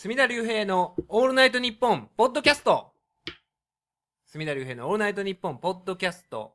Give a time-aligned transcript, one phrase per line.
[0.00, 2.92] 角田龍平のオールナイトニッポンポッドキャスト
[4.26, 6.54] 角田龍平のオールナイトニッポンポッドキャスト。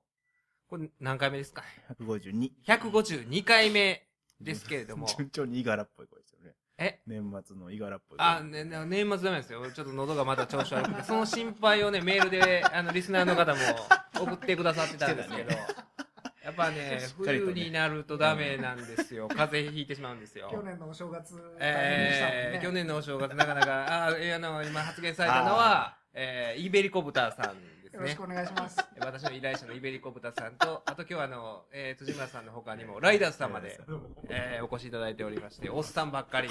[0.69, 1.61] これ何回目ですか
[1.99, 2.51] ？152。
[2.65, 4.07] ?152 回目
[4.39, 5.07] ですけれども。
[5.17, 6.53] 順調にイガラっぽい声ですよね。
[6.77, 7.01] え？
[7.05, 8.25] 年末のイガラっぽい声。
[8.25, 9.69] あ、ね、ね年末ダメですよ。
[9.69, 13.59] ちょっと喉がまだ調子悪くて、その心配をね、メールで、あの、リスナーの方も
[14.21, 15.51] 送ってくださってたんですけど、
[16.43, 19.29] やっぱね、 冬になるとダメなんですよ。
[19.33, 20.49] 風邪ひいてしまうんですよ。
[20.51, 28.23] 去年のお正月大変でしたもんね、えー、去年のお正月なかなか、あ、えーあの、今発言されたのは、えー、イベリコ豚さんですねよろしく。
[28.23, 28.85] お願いします。
[28.99, 33.79] 私の依頼者のイベリコ豚さんと、あと今日はあの、えー、辻村さんの他にも、ライダースさんまで、
[34.29, 36.49] えー、お越しいただいておりまして、おっさんばっかり、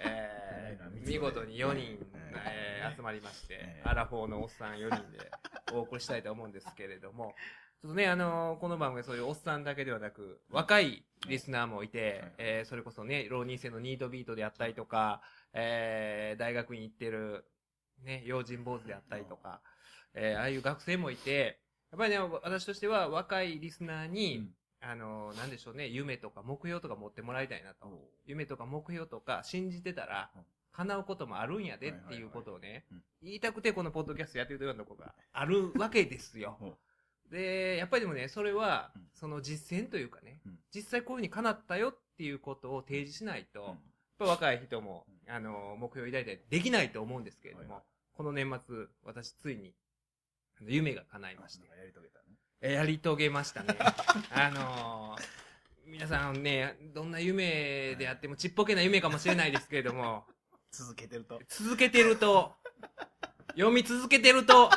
[0.00, 2.04] えー、見事に4人、
[2.34, 5.30] えー、集まりまして、アラフォーのおっさん4人で
[5.72, 7.36] お送りしたいと思うんですけれども、
[7.82, 15.22] ちょっとね、あのこの番組はそういうおっさんだけではなく、若いリスナーもいて、えー、それこそね、浪人生のニートビートであったりとか、
[15.54, 17.46] えー、大学に行ってる、
[18.04, 19.62] ね、用心坊主であったりとか、
[20.12, 21.58] えー、ああいう学生もいて、
[21.90, 24.50] やっぱりね、私としては若いリスナーに、うん。
[24.82, 27.88] あの、なんでしょうね、夢とか目標とか持ってもらいたいなと。
[28.26, 36.58] 夢とか目標とか信じてたらうん、叶うこともあるんやでっていうことをねうん、言いたくてこのポッドキャストやってるようなとこがあるわけですよ。
[37.30, 43.66] で、やっぱりでもね、それはうん、その実践というかねうん、実際こういうふうに叶ったよっていうことを提示しないと、うん。
[43.68, 43.76] やっ
[44.18, 49.72] ぱ若い人も、あの、目標を抱いたりできないと思うんですけれどもこの年末、私ついに、
[50.60, 51.66] 夢が叶いまして。
[51.68, 52.24] やり遂げたね。
[52.60, 53.76] えやり遂げましたね。
[54.30, 55.50] あのー
[55.90, 60.24] 皆さんね、どんな夢であってもちっぽけな夢かもしれないですけれども、
[60.70, 61.40] 続けてると。
[61.48, 62.54] 続けてると、
[63.54, 64.70] 読み続けてると、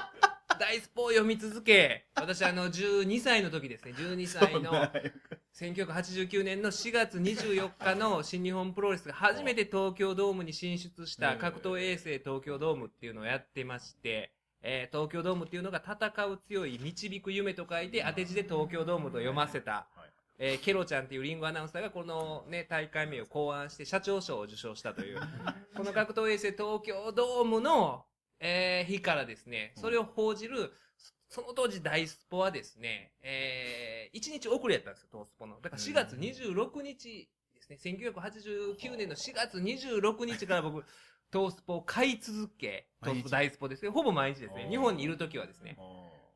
[0.59, 4.71] 大スポを読み続け、私あの、12歳の時ですね、12歳の、
[5.53, 14.31] 1989年の4月24日の新日本プロレスが初めて東京ドームに進出した格闘衛星東京ドームっていうのをやってまして、
[14.61, 20.09] えー東京ドームっていうのが戦う強い導く夢と書いて当て字で東京ドームと読ませた、はい。
[20.39, 25.19] えーケロちゃんっていうリングアナウンサーがこのね、大会名を考案して社長賞を受賞したという、
[25.75, 28.05] この格闘衛星東京ドームの、
[28.43, 30.73] えー日からですね、それを報じる、
[31.30, 35.59] その当時大スポはですね、えー、1日遅れやったんですよ、東スポの。
[35.61, 40.83] だから4月26日ですね、1989年の4月26日から僕、
[41.31, 45.77] 東スポを買い続け、東スポ大スポですね、ほぼ毎日ですね、日本にいる時はですね、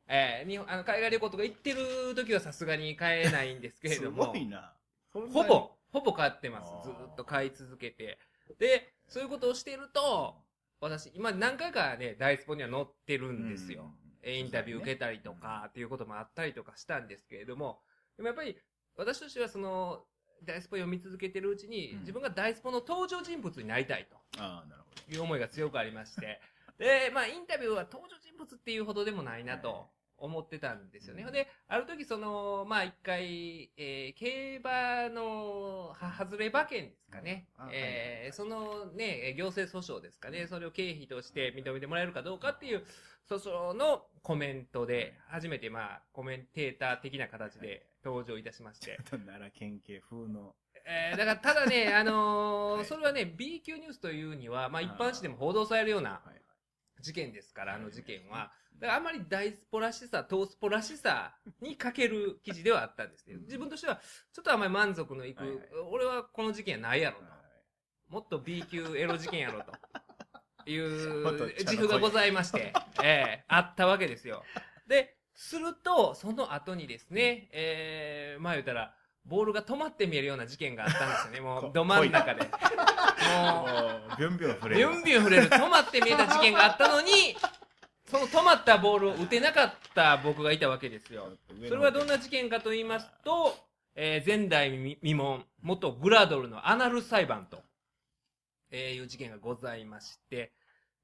[0.08, 4.74] えー、日本、あの、海外旅行とか行ってる時はさすがに買えないんですけれすども、ごいな。
[5.12, 6.72] ほぼ、ほぼ買ってます。
[6.88, 8.18] ずーっと買い続けて。
[8.60, 10.36] で、そういうことをしてると、
[10.80, 13.92] 私、今何回かね、大スポには載ってるんですよ。
[14.22, 17.80] えーインタビュー受けたりとか、っていうこともあったりとかしたんですけれども、
[18.18, 18.58] でもやっぱり、
[18.98, 20.04] 私としてはその、
[20.44, 22.00] 大スポ読み続けてるうちに、うん。
[22.02, 24.08] 自分が大スポの登場人物になりたい
[24.38, 26.42] ああ、なるほという思いが強くありまして、
[26.78, 31.24] で、まあ、インタビューは登場人物っていうほどでもないなと思ってたんですよね。
[31.24, 37.48] うんで、ある時その、まあ、一回、えー競馬の、は、外れ馬券ですかね。
[37.60, 40.48] うんあえーそのね、行政訴訟ですかね。
[40.48, 42.84] それを経費として認めてもらえるかどうかっていう
[43.30, 48.98] 訴訟のコメントで、初めてまあ、コメンテーター的な形で登場いたしまして。
[49.12, 49.18] ど。
[49.18, 50.56] 奈良県警風の。
[50.86, 56.22] えーだから、ただね、 あのーはいそれはね、B 級ニュースというには、まあ一般紙でも報道されるような
[57.02, 58.52] 事件ですから、あの事件は。
[58.80, 63.38] だからあんまり大スポらしさ、トースポらしさに欠ける記事ではあったんですね。
[63.46, 64.00] 自分としては、
[64.32, 65.60] ちょっとあんまり満足のいく、はいはい
[65.92, 67.24] 俺はこの事件はないやろと。
[67.24, 67.38] はい
[68.10, 69.74] もっと B 級エロ事件やろと。
[70.70, 74.44] いう自負がございまして、ええあったわけですよ。
[74.86, 81.40] で、すると、その後にですね、ええまあ言うたら、ボールが止まって見えるような事件があったんですよね。
[81.40, 82.42] もこう、ど真ん中で。
[82.42, 82.50] もう
[84.18, 84.88] ビュンビュン触れる。
[84.88, 87.38] ビュンビュン触れる、止まって見えた事件があったのに、
[88.08, 91.30] その止まったボールを打てなかった僕がいたわけですよ。
[91.68, 93.56] それはどんな事件かと言いますと、
[93.96, 97.62] えー前代未未聞、元グラドルのアナル裁判と、
[98.72, 100.54] えーいう事件がございまして、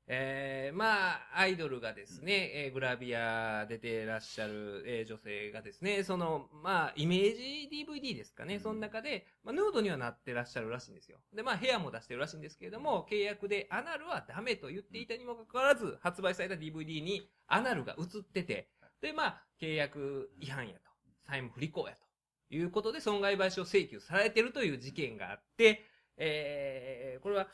[0.05, 8.59] えーまあ、アイドルがですね、えーグラビア出てらっしゃる、えー女性がですね、その、まあ、イメージ DVD ですかね、うん。
[8.59, 11.19] その中で、まあ、ヌードにはなってらっしゃるらしいんですよ。
[11.33, 18.69] で、まあ、部屋も出してるらしいんですけれども、契約でアナルはダメと言っていたにもかかわらず、発売された DVD にアナルが映ってて、
[19.01, 20.79] で、まあ、契約違反やと、
[21.27, 25.85] 債務不履行やということで損害賠償請求されてるという事件があって、
[26.17, 27.47] えー、これは、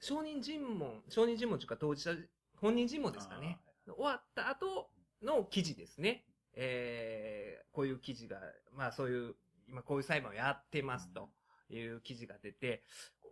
[0.00, 2.16] 証人尋問、証人尋問というか当事者、
[2.60, 3.58] 本人尋問ですかね。
[3.86, 4.90] 終わった後
[5.22, 6.24] の記事ですね。
[6.54, 8.38] えー、こういう記事が、
[8.74, 9.34] まあそういう、
[9.68, 11.28] 今こういう裁判をやってますと
[11.70, 12.82] いう記事が出て、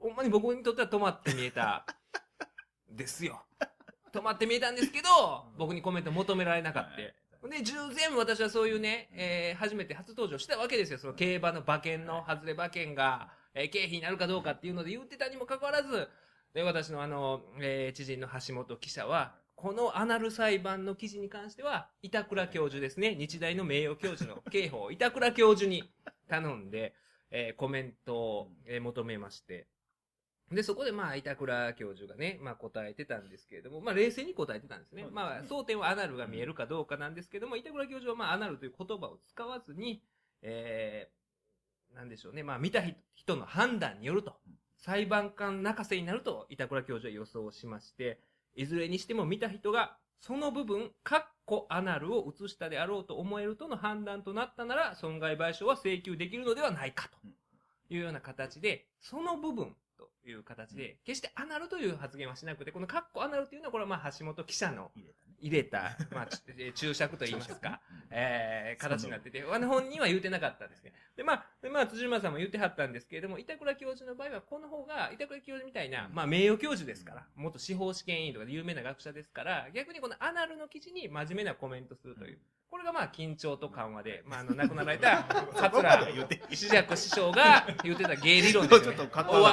[0.01, 1.87] ほんまに僕にとっては止まって見えた
[2.91, 3.45] ですよ。
[4.13, 5.09] 止まって見えたんですけど、
[5.57, 7.49] 僕にコメント求められなかった。
[7.49, 10.99] で、従前私はそういうね、えー、初めて初登場したわけですよ。
[10.99, 16.09] その競馬の馬券の外れ馬券が、えー、経費になるかどうかっていうので言ってたにもかかわらず、
[16.55, 23.15] で、私のあの、えー、知人の橋本記者は、このアナル裁判の記事に関しては、板倉教授ですね。
[23.17, 25.93] 日大の名誉教授の刑法、板倉教授に
[26.29, 26.95] 頼んで、
[27.31, 29.67] えー、コメントを、えー、求めまして。
[30.53, 35.07] で、そこでまあ、板倉教授がね、まあ答えてたんですけれども、まあ冷静に答えてたんですね。
[35.11, 40.03] まあ、争点はアナルが見えるかどうかなんですけども、板倉教授はまあ、アナルという言葉を使わずに、
[40.43, 42.43] えー、なんでしょうね。
[42.43, 42.83] まあ、見た
[43.15, 44.37] 人の判断によると。
[44.85, 48.21] 裁判官泣かせになると、板倉教授は予想しまして、
[48.55, 57.17] いずれにしても見た人が、その部分、カッコアナルを映したであろうと思えるとの判断となったなら、損害賠償は請求できるのではないかと
[57.95, 64.91] いうような形で、その部分という形で、決してアナルという発言はしなくて、このカッコアナルというのは、これはまあ橋本記者の
[65.45, 66.29] 入れた、 まあ、
[66.75, 67.79] 注釈と言いますか、
[68.11, 70.95] えー、形になってて、本人は言うてなかったんですね。
[71.17, 82.39] で、まあ、でまあ、辻村さんも言ってはったんですけれども、板倉教授の場合は、この方が、板倉教授みたいな、まあ、名誉教授ですから、元司法試験委員とかで有名な学者ですから、逆にこのアナルの記事に真面目なコメントするという。
[82.71, 85.25] これがまあ、緊張と緩和で、まあ、あの、亡くなられた、
[85.55, 86.09] 桂
[86.51, 89.11] 志尺師匠が言ってた芸理論ですよね。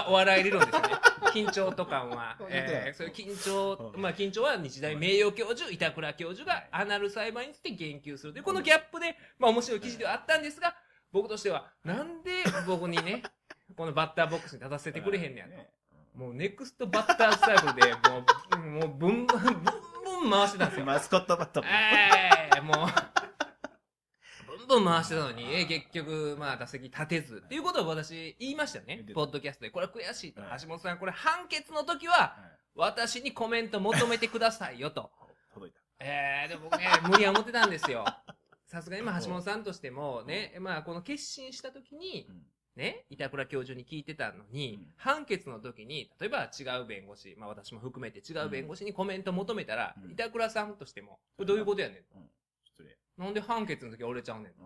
[0.07, 1.10] お笑い理論ですよね。
[1.33, 2.37] 緊張と緩和。
[2.49, 10.75] えー、そういう緊張、まあ、緊張は日大名誉教授、板倉教授がアナル裁判について言及するという、このギャップで、まあ、面白い記事ではあったんですが、
[11.11, 12.31] 僕としては、なんで
[12.65, 13.23] 僕にね、
[13.75, 15.81] このバッターボックスに立たせてくれへんねやと。
[16.13, 19.63] もうネクストバッタースタイルで、もう、もう、ブンブン、ブン
[20.21, 20.85] ブン回してたんですよ。
[20.85, 21.63] マスコットバット。
[21.65, 23.20] ええー、もう、
[24.71, 27.41] ブンブン回してたのに、えー、結局、まあ、打席立てず。
[27.45, 29.03] っていうことを私、言いましたよね。
[29.13, 29.69] ポッドキャストで。
[29.69, 30.41] これは悔しいと。
[30.61, 32.37] 橋本さん、これ判決の時は、
[32.75, 35.11] 私にコメント求めてくださいよと。
[35.53, 35.79] 届いた。
[35.99, 38.05] ええー、でも僕ね、無理は思ってたんですよ。
[38.65, 42.25] さすがにまあ橋本さんとしてもね、まあこの決心した時に、
[42.77, 52.17] ね、板倉教授に聞いてたのに、判決の時に、例えば違う弁護士、まあ私も含めて違う弁護士にコメント求めたら、板倉さんとしても、これどういうことやねんと。
[53.21, 54.59] なんで判決の時折れちゃうねんと。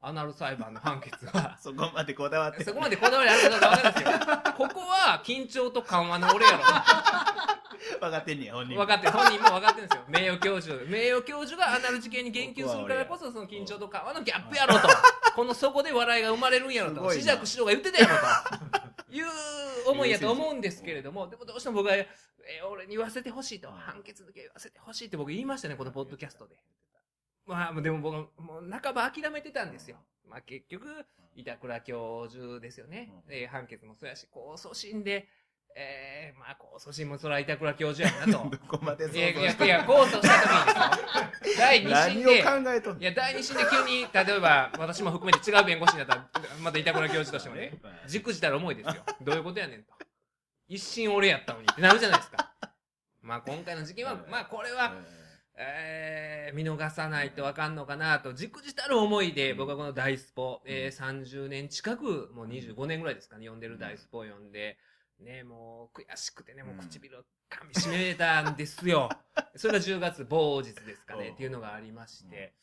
[0.00, 1.56] アナル裁判の判決は。
[1.60, 2.64] そこまでこだわって。
[2.64, 4.10] そこまでこだわりあるかどうかわかんないですよ。
[4.56, 6.58] ここは緊張と緩和の俺やろ。
[8.00, 9.12] 分かってんねや、本人分かってる。
[9.12, 10.04] 本人も分かってるんですよ。
[10.08, 10.84] 名誉教授。
[10.86, 14.88] 名誉教授がアナル事件に言及するからこそ、その緊張と緩和のギャップやろと。
[15.36, 17.02] この底で笑いが生まれるんやろと。
[17.02, 19.14] 紫尺師匠が言ってたやろと。
[19.14, 19.26] いう
[19.86, 23.70] 思いやと思うんですけれども、でもどうしても僕は、えー、俺に言わせてほしいと。
[23.70, 26.56] 判決の時は言わせてほしいって僕言いましたね、このポッドキャストで。
[27.46, 29.96] まあ、でも僕、もう半ば諦めてたんですよ。
[30.28, 30.86] まあ結局、
[31.34, 33.12] 板倉教授ですよね。
[33.28, 35.28] えー、判決もそうやし、控訴審で、
[35.76, 38.50] ええー、まあ、控訴審もそら板倉教授やなと。
[38.50, 40.28] どこまでいやいや、いや、控訴した
[41.42, 41.56] 時に。
[41.56, 46.28] 第二審で、考えといや、第二審で急に、例えば、私も含めて違う弁護士になったら、
[46.60, 47.72] また板倉教授としてもね、
[48.06, 49.04] じくじたら重いですよ。
[49.20, 49.94] どういうことやねんと。
[50.68, 52.52] 一審俺やったのにってなるじゃないですか。
[53.22, 54.94] まあ、今回の事件は、まあ、これは、
[55.62, 64.78] えー、見逃さないとわかんのかなと、じくじたる思いで、僕はこの大スポ、えー、30年近く、もう25年ぐらいですかね、読んでる大スポを読んで、
[65.18, 69.10] ね、もう悔しくてね、もう唇を噛み締めたんですよ。
[69.54, 72.54] それが10月某日ですかね、っていうのがありまして、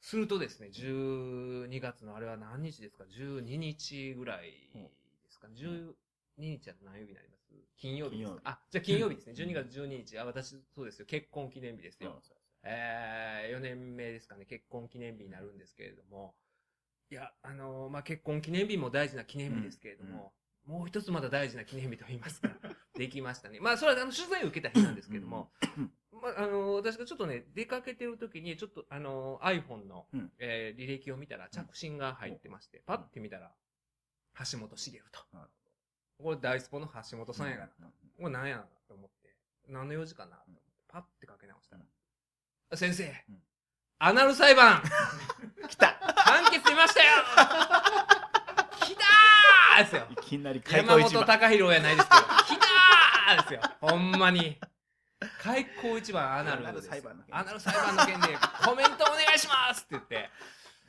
[0.00, 4.90] するとですね、12月のあれは何日ですか ?12 日ぐらいで
[5.28, 5.54] すかね。
[5.56, 5.94] 12
[6.38, 7.38] 日は何曜日になります？
[7.76, 8.50] 金曜日ですか？
[8.52, 9.32] あ、じゃあ金曜日ですね。
[9.34, 10.18] 12月12日。
[10.18, 11.06] あ、私、そうですよ。
[11.06, 12.22] 結婚記念日ですよ。
[12.62, 14.44] えー、4年目ですかね。
[14.44, 16.34] 結婚記念日になるんですけれども。
[17.10, 20.32] いや、あのー、まあ、結婚記念日も大事な記念日ですけれども、
[20.66, 22.50] もう一つまだ大事な記念日と言いますか、
[22.94, 23.58] できましたね。
[23.60, 25.50] まあ、それはあの取材を受けた日なんですけども、
[26.12, 33.54] まあ、あの、私がちょっとね、出かけてる時に、ちょっとあの、iPhone の、うん、えー、履歴を見たら着信が入ってまして、パッて見たら、
[34.52, 35.20] 橋本茂と。
[36.18, 37.90] これ大スポの橋本さんやから。
[38.18, 39.34] これ何やなと思って、
[39.68, 41.82] 何の用事かなと思って、パッてかけ直したら、
[42.74, 43.12] 先生、
[43.98, 44.82] アナル裁判。
[45.68, 45.98] 来た。
[46.16, 47.08] 判決出ましたよ。
[49.84, 50.06] ですよ。
[50.10, 53.60] いきなり山本隆弘やないですけど、来たーですよ。
[53.80, 54.58] ほんまに。
[55.42, 57.36] 開口一番アナルアナル裁判の件。
[57.36, 58.26] アナル裁判の件で
[58.64, 60.30] コメントお願いしますって言って。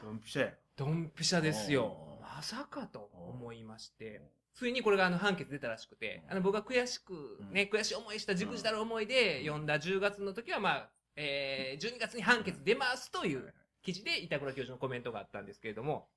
[0.02, 0.52] ドンピシャや。
[0.76, 2.20] ドンピシャですよ。
[2.22, 4.22] まさかと思いまして。
[4.54, 10.90] ついにこれがあの判決出たらしくて、あの僕が悔しく、ね、悔しい思いした、じくじたる思いで読んだ10月の時は、まあ、
[11.22, 16.08] えー、12月に判決出ますという記事で板倉教授のコメントがあったんですけれども、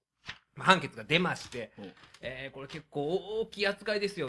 [0.57, 1.73] 判決が出まして、
[2.21, 4.29] えー、これ結構大きい扱いですよ。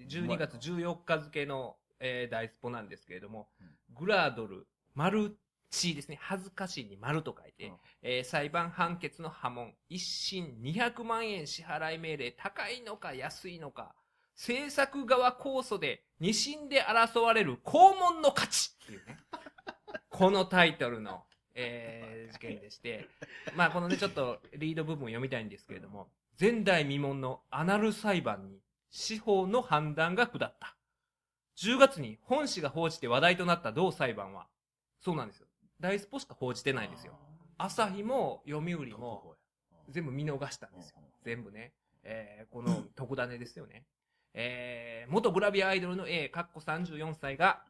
[0.00, 3.48] 12月14日付の、えー、ダイスポなんですけれども、
[3.92, 5.36] グラドル、マル
[5.70, 6.18] チですね。
[6.20, 13.94] 恥ずかしいに丸と書いて、うんえー裁判判決の波紋、一審200万円支払い命令、高いのか安いのか、
[14.36, 19.18] 制作側控訴で二審で争われる肛門の勝ちっていうね。
[20.12, 23.08] このタイトルの、えー 事件でして、
[23.56, 30.76] まあこのね、ちょっとリード部分を読みたいんですけれども、前代未聞のアナル裁判に司法の判断が下った。
[31.56, 34.48] 10月に本誌が報じて話題となった同裁判は、
[35.00, 35.46] そうなんですよ。
[35.80, 37.18] 大スポしか報じてないんですよ。
[37.58, 39.36] 朝日も読売も
[39.88, 40.96] 全部見逃したんですよ。
[41.22, 41.74] 全部ね。
[42.02, 43.84] えーこの特ダネですよね。
[44.34, 47.64] えー元グラビアアイドルの A、かっこ34歳が、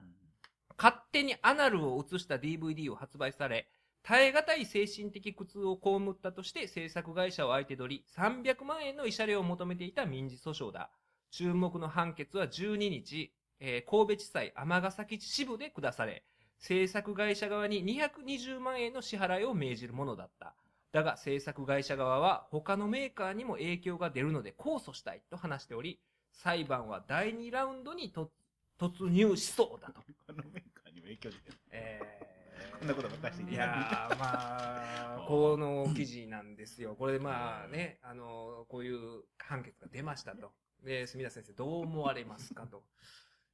[0.83, 3.69] 勝手にアナルを映した DVD を発売され、
[4.03, 10.91] 耐え難い精神的苦痛を被ったとして制作会社を相手取り、300万円の慰謝料を求めていた民事訴訟だ。
[11.31, 16.25] 注目の判決は12日、えー神戸地裁尼崎支部で下され、
[16.59, 20.53] 制作会社側に220万円の支払いを命じるものだった。
[20.91, 26.01] だが制作会社側は他のメーカーにも影響が出るので控訴したいと話しており、
[26.33, 30.01] 裁判は第2ラウンドに突入しそうだと。
[30.27, 30.72] このメー
[31.12, 31.59] 影響出てる。
[31.71, 32.00] え
[32.78, 36.97] こんなことばっかりしていやー、まあ、 この記事なんですよ。
[36.97, 40.52] これまあね、あの、こういう判決が出ましたと。
[40.83, 42.85] で、住田先生どう思われますかと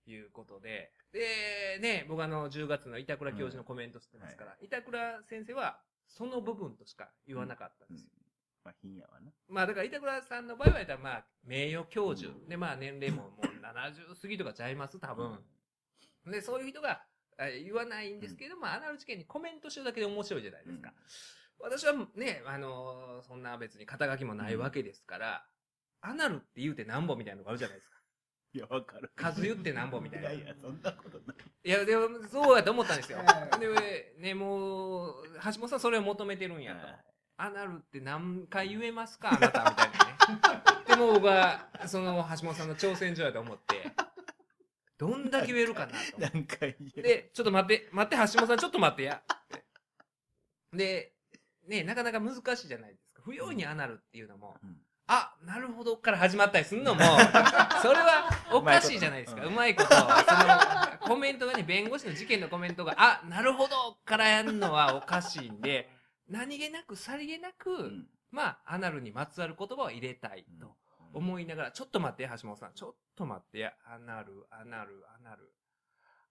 [0.07, 0.93] いうことで。
[1.12, 8.11] で、ね、僕あの、10月の板倉教授のコメントしてますから、板倉先生はその部分としか言わなかったんですよ。
[8.65, 9.31] まあ、品やわな。
[9.49, 12.33] まあだから板倉さんの場合はまあ名誉教授。
[12.49, 15.45] でまあ年齢ももう70過ぎとかちゃいます多分。
[16.27, 17.18] で、そういう人がえ
[17.64, 20.92] 言わないんですけど、まあアナル事件にコメントしてるだけで面白いじゃないですか。
[21.61, 25.45] 私はね、あのそんな別に肩書きもないわけですから、
[26.00, 27.97] アナルって言うてなんぼみたいなのがあるじゃないですか。
[28.54, 29.11] いや、わかる。
[29.14, 31.37] 数言ってなんぼみたいないやいや、そんなことない。
[31.64, 33.59] いや、でもそうやと思ったんですよえ。
[33.61, 36.87] で、ね、もう、橋本さんそれを求めてるんやと。
[36.87, 37.04] はい
[37.40, 40.62] アナルって何回言えますかあなたみたいなね。
[40.88, 43.92] でも僕は、その橋本さんの挑戦状やと思って、
[44.99, 45.97] どんだけ言えるかなと。
[46.19, 47.02] 何回言える。
[47.02, 49.23] で、ちょっと待って、待って、橋本さんちょっと待ってや。
[50.73, 51.14] で、
[51.67, 53.23] ね、なかなか難しいじゃないですか。
[53.23, 57.00] 不用意にアナルっていうのも、うんあ、なるほどから始まったりするのも、
[57.81, 59.43] それはおかしいじゃないですか。
[59.43, 60.07] うまいこと、その、
[61.00, 65.88] コメントがね、弁護士の事件のコメントが、あ、なるほどからやるのはおかしいんで、
[66.28, 70.76] 何気なく、さりげなく、うんまあ、アナルにまつわる言葉を入れたいと
[71.12, 72.73] 思いながら、ちょっと待って、橋本さん。
[72.75, 73.73] ちょっと待ってや。
[73.87, 75.53] アナル、アナル、アナル。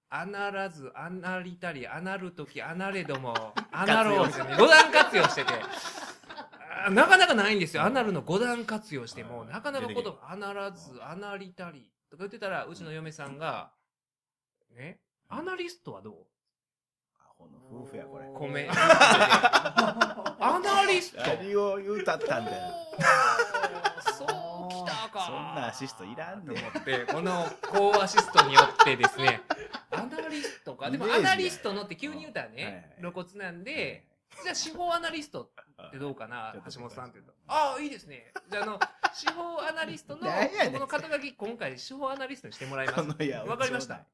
[0.10, 4.56] アナらず、アナりたり、アナるとき、アナれども、アナローですよね。
[4.58, 5.52] 五段活用してて。
[6.92, 7.84] なかなかないんですよ。
[7.84, 13.74] アナルの五段活用しても、はいなかなか言出てき葉、アナらず、アナりたり、とか言ってたら、うちの嫁さんが、
[14.74, 16.14] ね、アナリストはどう？
[17.20, 18.28] アホの夫婦や、これ。
[18.34, 18.70] 米。
[18.72, 22.74] アナリスト何を言うたったんだよ。
[25.68, 29.42] アシストいらんと思って、この高アシストによってですね、
[29.92, 30.90] アナリストか？
[30.90, 34.06] でもアナリストのって急に言うたらね、露骨なんで、
[34.44, 36.54] じゃあ司法アナリストってどうかな？
[36.74, 37.34] 橋本さんって言うと。
[37.48, 38.32] ああ、いいですね。
[38.50, 38.80] じゃあ、あの、
[39.14, 40.22] 司法アナリストの、
[40.72, 43.00] この肩書き、今回司法アナリストにしてもらいます。
[43.48, 44.06] わかりました？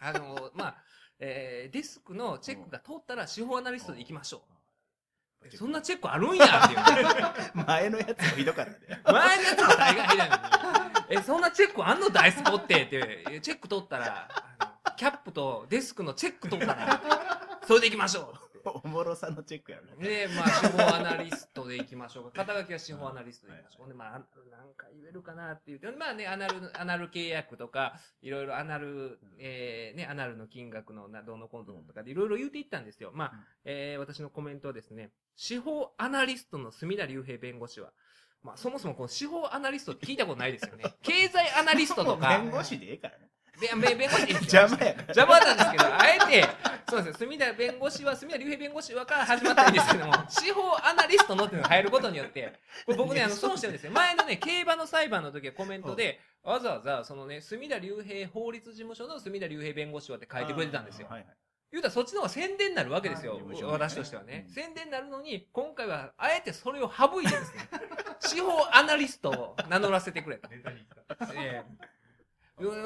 [0.00, 0.76] あの、まあ、
[1.18, 4.57] えーデスクのチェックが通ったら司法アナリストで行きましょう。
[5.56, 7.64] そんなチェックあるんやっていうね。
[7.66, 9.00] 前のやつもひどかったね。
[9.04, 10.40] 前のやつも大概ひどいのに。
[11.10, 14.28] え、そんなチェックあんのダイスポってって、えチェック取ったら、
[14.96, 17.00] キャップとデスクのチェック取ったら、
[17.66, 18.34] それで行きましょ
[18.70, 19.84] おもろさのチェックやろ。
[19.98, 20.02] う。
[20.02, 22.44] で、まあ、司法アナリストで行きましょうか。
[22.44, 23.88] 肩書きは司法アナリストで行きましょう。
[23.88, 25.80] で、まあ、なんか言えるかなっていう。
[25.98, 33.10] まあね、アナル、アナル契約とか、いろいろアナル、えー、ね、アナルの金額のなどうのコントとかでいろいろ言うていったんですよ。
[33.14, 33.32] まあ、
[33.64, 37.92] えー、私のコメントはですね、司法アナリストの角田龍平弁護士は、
[38.42, 40.84] まあ、そもそもこの司法アナリストって聞いたことないですよね。
[41.02, 43.28] 経済アナリストとか、弁護士でええからね。
[43.60, 44.92] べ弁弁護士 邪魔や。
[44.92, 46.48] 邪魔なんですけど、あえて、
[46.88, 52.52] そうですよ、隅田弁護士は、隅田隆平弁護士はから始まったんですけども、 司法アナリストのっていうのが入ることによって、
[52.96, 53.92] 僕ね、あの、損してるんですよ。
[53.92, 61.08] 前のね、競馬の裁判の時はコメントで、わざわざ、そのね、隅田隆平法律事務所の隅田隆平弁護士はって書いてくれてたんですよ。
[61.08, 61.36] はいはい。
[61.70, 63.38] 言うたらそっちの方が宣伝になるわけですよ。
[63.64, 64.54] 私としてはね、うん。
[64.54, 67.68] 宣伝になるのに、今回はあえてそれを省いてですね、
[68.20, 70.48] 司法アナリストを名乗らせてくれと。
[70.50, 70.62] え
[71.36, 71.97] え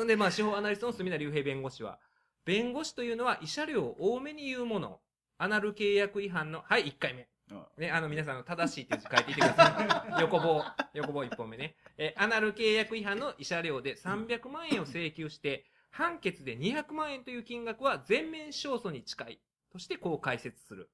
[0.06, 1.98] で、まあ、司法アナリストの隅田隆平弁護士は、
[2.44, 5.00] 弁護士というのは慰謝料を多めに言うもの。
[5.38, 7.28] アナル契約違反の、はい、1回目。
[7.50, 10.20] うんね、あの、皆さんの正しいっていう字書いていてください。
[10.22, 10.64] 横棒、
[10.94, 11.74] 横棒1本目ね。
[11.98, 20.90] えーアナル契約違反の慰謝料で300万円を請求して、判決で200万円という金額は全面勝訴に近いとしてこう解説する。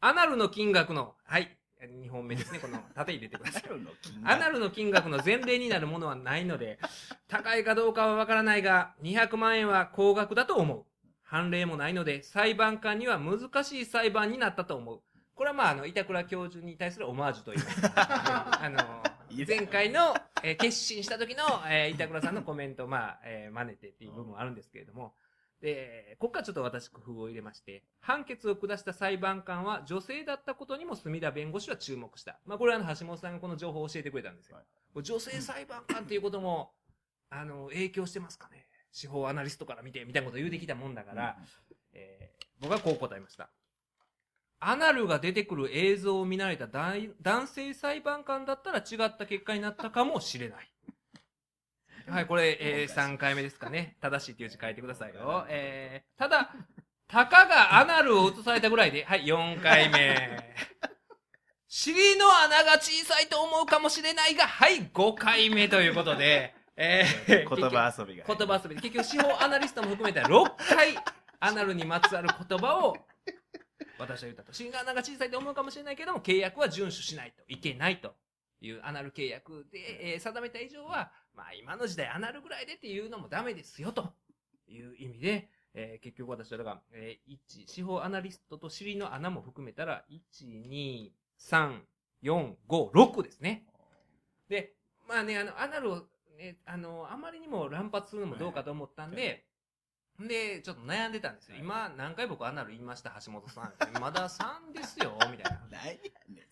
[0.00, 2.58] アナルの金額の、はい、2本目ですね。
[2.58, 3.62] この縦入れてください。
[4.24, 6.78] アナルの金額の前例になるものはないので、
[7.28, 10.84] 高いかどうかはわからないが、200万円は高額だと思う。
[11.22, 15.00] 判例もないので、裁判官には難しい裁判になったと思う。
[15.34, 17.92] これはまあ、あの、板倉教授に対するオマージュと言いますか。
[18.62, 18.78] あの、
[19.46, 20.14] 前回の、
[20.44, 25.14] えー決心した時の、えー板倉さんのコメントを、まあ、えー真似てっていう部分はあるんですけれども、
[25.64, 32.38] で、ここからちょっと私工夫を入れまして、判決を下した裁判官は女性だったことにも隅田弁護士は注目した。
[32.44, 34.56] まあ、これはあの、橋本さんがこの情報を教えてくれたんですよ。
[34.56, 34.64] はい
[35.02, 36.70] 女性裁判官っていうことも、
[37.28, 38.68] あの、影響してますかね？
[38.92, 41.36] 司法アナリストから見て、みたいなことを言うてきたもんだから、
[41.92, 43.50] えー僕はこう答えました。
[44.60, 50.70] アナルが出てくる映像を見慣れた男男性裁判官だったら違った結果になったかもしれない。
[52.06, 53.96] はい、これ、えー、3回目ですかね。
[54.00, 55.46] 正しいっていう字書いてくださいよ。
[55.48, 56.54] えー、ただ、
[57.08, 60.54] たかがアナルを映されたぐらいで、はい、4回目。
[61.66, 68.24] 尻の穴が小さいと思うかもしれないが、はい、5回目ということで、えー、 言葉遊びが。
[68.26, 70.96] 言葉遊びで、結局司法アナリストも含めた6回、
[71.40, 72.96] アナルにまつわる言葉を、
[73.98, 74.52] 私は言ったと。
[74.52, 78.14] 心が穴が小さいと思うかもしれないけども、契約は遵守しないといけないと
[78.60, 84.12] いうアナル契約で、えー定めた以上は、まあ今の時代アナルぐらいでっていうのもダメですよと
[84.68, 91.80] いう意味で、えー結局私はだから、えー1、司法アナリストと尻の穴も含めたら、1、2、3、
[92.22, 93.64] 4、5、6ですね。
[94.48, 94.72] で、
[95.08, 96.02] まあね、あの、アナルを
[96.38, 99.44] ね、あの、あまりにも乱発するのもどうかと思ったんで、
[100.20, 101.56] で、ちょっと悩んでたんですよ。
[101.58, 103.72] 今、何回僕アナル言いました、橋本さん。
[104.00, 105.60] まだ3ですよ、みたいな。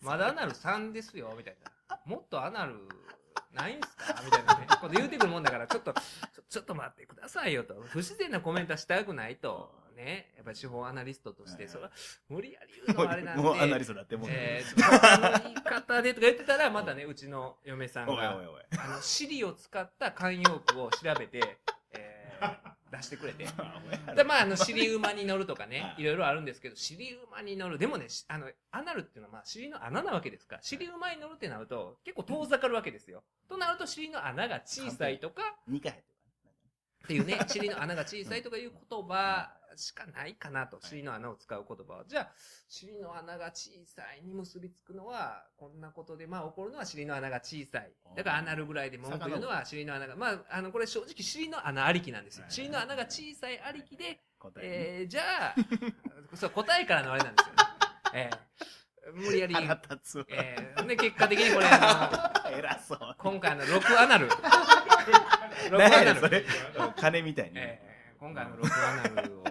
[0.01, 1.99] まだアナル3ですよ、みたいな。
[2.05, 2.75] もっとアナル
[3.53, 4.21] ないんすか？
[4.25, 4.67] みたいなね。
[4.81, 5.93] こと言うてくるもんだから、ちょっと、
[6.49, 7.75] ちょっと待ってくださいよと。
[7.87, 9.81] 不自然なコメントはしたくないと。
[9.95, 10.33] ね。
[10.35, 11.91] やっぱり司法アナリストとして、それは
[12.29, 13.43] 無理やり言うのはあれなんで。
[13.43, 14.27] もうアナリストだってもう。
[14.31, 18.61] えー、の言い方でとか言ってたら、またね、うちの嫁さんがおいおい、おい。
[18.79, 21.57] あの、シリを使った慣用句を調べて、
[21.93, 23.45] えー 出してくれて。
[24.15, 26.03] で、まあ、あの、尻馬に乗るとかね、い。
[26.03, 27.79] ろいろあるんですけど、尻馬に乗る。
[27.79, 33.23] でもね、しあの、アナルっていうのは、まあ、尻の穴なわけですから、尻馬に乗るってなると、結構遠ざかるわけですよ。
[33.49, 36.13] となると、尻の穴が小さいとか、2回入って
[37.03, 42.05] っていうね、尻の穴が小さいとかいう言葉 しかないかなと、尻の穴を使う言葉は。
[42.07, 42.31] じゃあ、
[42.69, 47.91] 尻の穴が小さいに結びつくのは、こんなことで、まあ起こるのは尻の穴が小さい。
[48.15, 52.45] だからアナルぐらいで文句言うのは尻の穴が、まあ、あの、これ正直尻の穴ありきなんですよ。
[52.49, 54.99] 尻の穴が小さいありきで、答え。
[55.01, 55.55] えー、じゃあ、
[56.35, 57.63] そう、答えからのあれなんですよね。
[58.13, 60.25] えー、無理やり、腹立つわ。
[60.29, 62.99] えー、で、結果的にこれ、あ 偉そう。
[62.99, 64.29] の、今回の6アナル。
[65.69, 66.45] 6アナル。
[66.95, 67.53] 金みたいに。
[67.55, 69.43] えー今回の6アナルを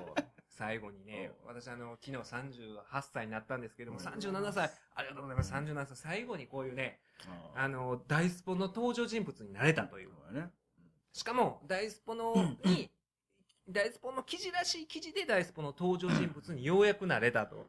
[0.62, 4.04] 最後にね、私あの、昨日38歳になったんですけども、うん。
[4.04, 7.00] 37歳、ありがとうございます、37歳、最後にこういうね、
[7.56, 10.10] ああの、大スポの登場人物になれたという。
[11.12, 12.88] しかも、大スポの、に、
[13.68, 17.66] 大スポの記事らしい記事で大スポの登場人物にようやくなれたと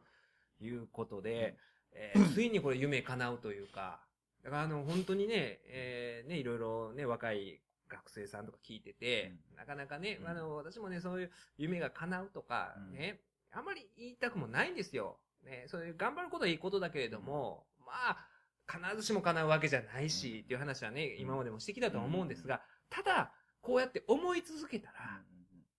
[0.60, 1.56] いうことで、
[1.92, 4.00] えーついにこれ夢叶うというか、
[4.44, 10.28] だからあの、本当にね、えーね、いろいろね、若い学生さんとか聞いてて、なかなかね、うん。
[10.28, 12.98] あの、私もね、そういう夢が叶うとか、うん。
[12.98, 13.20] ね、
[13.52, 15.18] あんまり言いたくもないんですよ。
[15.44, 18.28] ね、そういう頑張ることはいいことだけれども、まあ、
[18.66, 25.22] 必ずしも叶うわけじゃないし、っていう話はね、今までもしてきたとは思うんですが、ただ、こうやって思い続けたら、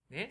[0.10, 0.30] ね、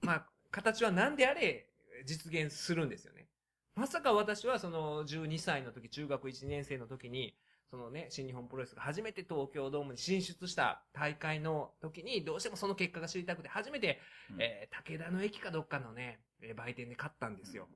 [0.00, 1.70] まあ、形は何であれ
[2.04, 3.28] 実現するんですよね。
[3.74, 7.34] まさか私はその12歳の時、中学1年生の時に、
[7.72, 13.98] そのね、新日本プロレスが初めて東京ドームに進出した大会の時に、どうしてもその結果が知りたくて、初めて、
[14.30, 17.66] うんえー武田の駅かどっかのね、えー売店で買ったんですよ。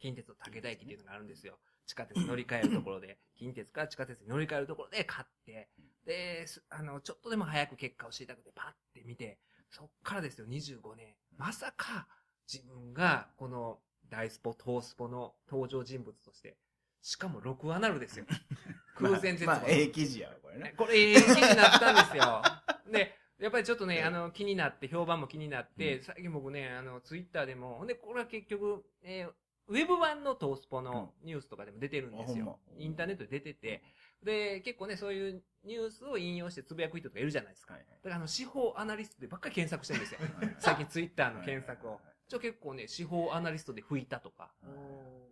[0.00, 1.58] 近鉄の武田駅っていうのがあるんですよ。
[1.86, 5.68] 地下鉄乗り換えるところで、 近鉄から地下鉄に乗り換えるところで買って、
[6.06, 11.14] で、すあの、ちょっとでも早く結果を知りたくて、パッて見て、そっからですよ、25年。
[11.36, 12.08] まさか、
[12.50, 16.56] 自分が、この、大スポ、東スポの登場人物として、
[17.02, 18.24] しかも6アナルですよ。
[18.96, 19.46] 空前絶後。
[19.46, 20.74] まあ、まあええ記事やろ、これね。
[20.76, 22.42] これ、ええ記事になったんですよ。
[22.90, 29.32] で、やっぱりちょっとね、あの、気になって、評判も気になって、うん最近僕ね、あの、ツイッターでも、ほんで、これは結局、えー
[29.68, 32.58] ウェブ版のトースポのニュースとかでも出てるんですよ。
[32.64, 33.82] あほんまインターネットで出てて、
[34.22, 37.74] で、結構ね、そういうニュースを引用してつぶやく人とかいるじゃないですか。
[37.74, 40.20] はいはいだから、あの、司法アナリストでばっかり検索してるんですよ。
[40.58, 42.00] 最近ツイッターの検索を。
[42.28, 44.52] ちょ、結構ね、司法アナリストで拭いたとか、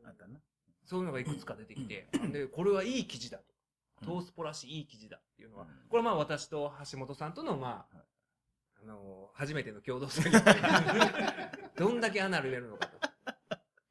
[0.05, 0.41] あったな。
[0.91, 3.45] そういうのがいくつか出てきて、で、これはいい記事だと。
[4.05, 7.97] トースポらしいいい記事だっていうのは、うんこれはまあ私と橋本さんとのまあ、
[8.83, 10.41] あの、初めての共同作業
[11.79, 12.99] どんだけアナル入れるのかと。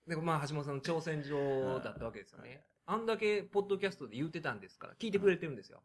[0.08, 2.66] で、まあ、橋本さんの挑戦状だったわけですよね。
[2.86, 5.82] あんだけ、ポッドキャストで言ってたんですから、聞いてくれてるんですよ。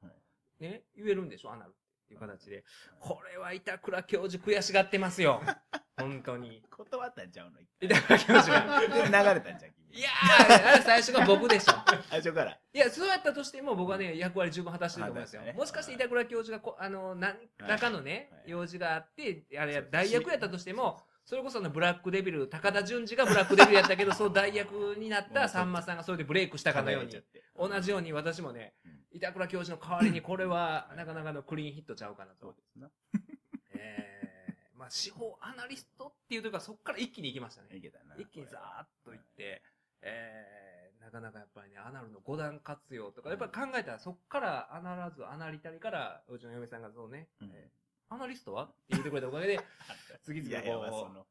[0.59, 1.75] ね、言えるんでしょ、アナル
[2.15, 2.65] いう形で。
[2.99, 5.43] これは板倉教授悔しがってますよ。
[5.97, 6.63] 本当に。
[6.71, 7.61] 断ったんちゃうの？
[7.81, 8.81] 板倉教授が。
[8.81, 11.73] で 流れたんちゃう君いやー、あれ最初が僕でしょ。
[12.11, 12.59] 最初から。
[12.73, 27.17] いや、そうやったとしても僕はね、役割十分果たしてると思いますよもしかして板倉教授がこ、あの、何らかのねはい、用事があって、あれ代役やったとしても、それこそあのブラックデビル、高田純次がブラックデビルやったけど、その代役になったさんまさんがそれでブレイクしたかのように
[27.57, 32.63] 同じように私もねうん、板倉教授の代わりにこれはなかなかのクリーンヒットちゃうかなとそうで。
[32.73, 32.91] すな。
[33.77, 37.77] えー、まあ、司法アナリストっていうというか、そこから一気に行きましたね。
[37.77, 38.17] いけたな。
[38.17, 39.63] 一気にザーッといって、
[40.03, 48.65] えー、なかなかやっぱりね、アナルの五段活用とか、やっぱり考えたら、そっから、アナラズ、アナリタリから、うちの嫁さんがそうね、うんえーアナリストは？
[48.65, 49.61] って言ってくれたおかげで、
[50.23, 51.25] 次々こう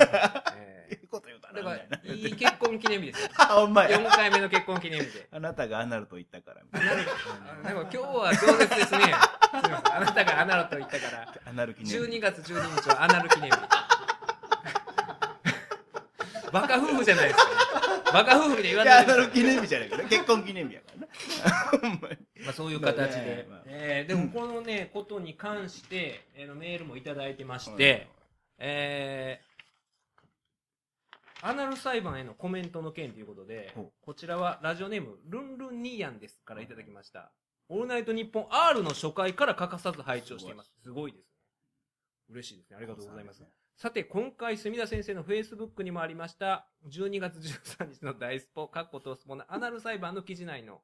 [0.00, 1.76] えええこと言うたみた
[2.12, 3.28] いいい結婚記念日ですよ。
[3.38, 3.44] な。
[3.52, 4.08] あ、ほんまや4。
[4.08, 5.28] 回目の結婚記念日で。
[5.30, 6.62] あなたがアナルと言ったから。
[6.62, 7.10] みたいアナル、
[7.64, 8.98] あでも今日は饒舌ですね。
[9.00, 9.96] すみません。
[9.96, 11.98] あなたがアナルと言ったから、なアナル記念日。
[11.98, 13.56] 12月12日はアナル記念日。
[16.52, 17.44] バカ夫婦じゃないですか。
[18.12, 21.06] バカ夫婦で言わいや、ないでくだル記念日じゃないけど、結婚記念日やからな。
[21.80, 23.62] ほんまにまあ、そういう形まあねでまあ。
[23.66, 28.08] えーでもこのね、ことに関して、えーのメールもいただいてまして、
[28.58, 29.51] えー
[31.42, 37.32] アナル裁判へのコメントの件ということでこちらはラジオネーム、ルンルンニーヤンですからいただきました。
[37.68, 40.72] オールナイトニッポン R の初回から欠かさず拝聴しています。
[40.82, 41.26] すごいですね。
[42.30, 42.76] 嬉しいですね。
[42.76, 43.42] ありがとうございます。
[43.76, 50.82] さて、今回、墨田先生のフェイスブックにもありました、12月13日の大スポ、カッコとスポのアナル裁判の記事内の、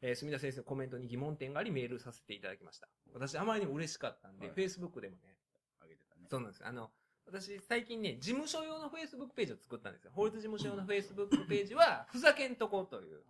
[0.00, 2.88] えー、墨田先生のコメントに疑問点があり、メールさせていただきました。
[3.12, 5.36] 私、あまりにも嬉しかったんで、はいフェイスブックでもね、
[5.82, 6.26] あげてたね。
[6.30, 6.64] そうなんです。
[6.64, 6.90] あの、
[7.30, 10.10] 私、最近ね、事務所用のフェイスブックページを作ったんですよ。
[10.14, 13.20] 法律事務所用のフェイスブックページは、ふざけんとこという、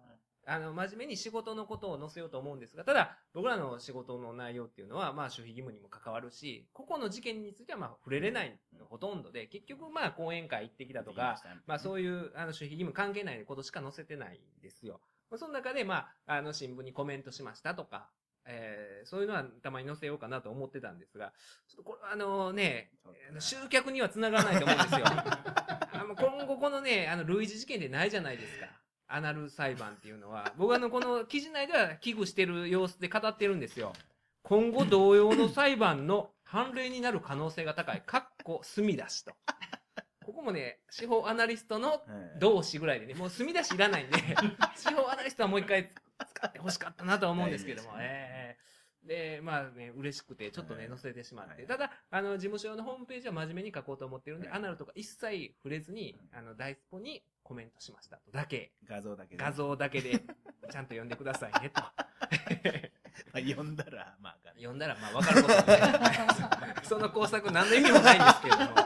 [0.46, 15.00] あの、真面目に仕事のことを載せようと思うんですが、ただ、僕らの仕事の内容っていうのは、まあ、守秘義務にも関わるし、個々の事件については、まあ、触れれないのほとんどで、結局、まあ、講演会行ってきたとか、まあ、そういう、あの、守秘義務関係ないことしか載せてないんですよ。
[15.28, 18.08] まあ、その中で、まあ、あの、新聞にコメントしましたとか、
[18.50, 21.32] えー、そういうのはたまに載せようかなと思ってたんですが、
[21.68, 22.90] ちょっとこれ、あのね、
[23.38, 25.04] 集客にはつながらないと思うんですよ。
[25.06, 28.66] あの今後このね、あの、類似事件でないじゃないですか。
[29.06, 30.52] アナル裁判っていうのは。
[30.56, 33.92] 僕はあの、この記事内では危惧してる様子で語ってるんですよ。
[34.42, 38.02] 今後同様の裁判の判例になる可能性が高い。
[38.06, 39.34] かっこ、墨出しと。
[40.24, 42.02] ここもね、司法アナリストの
[42.38, 44.18] 同志ぐらいでね、もう墨出しいらないんで、
[44.76, 45.90] 司法アナリストはもう一回
[46.26, 48.68] 使ってほしかったなとは思うんですけども、ええ。
[49.06, 50.88] で、まあね、嬉しくて、ちょっとね、はい。
[50.88, 51.54] 載せてしまって。
[51.54, 51.66] はい。
[51.66, 54.56] ただ、あの、事務所用のホームページは真面目に書こうと思ってるんで、はい。
[54.58, 59.42] アナルとか一切触れずに、あの、大スポにコメントしましたとだけ、画像だけで。
[59.42, 60.10] 画像だけで、
[60.70, 61.80] ちゃんと読んでくださいねと。
[63.32, 64.27] あ読んだら、まあ、
[64.58, 65.62] 読んだら、まあ、わかることは
[66.66, 66.74] ね。
[66.84, 68.78] その工作何の意味もないんですけれども。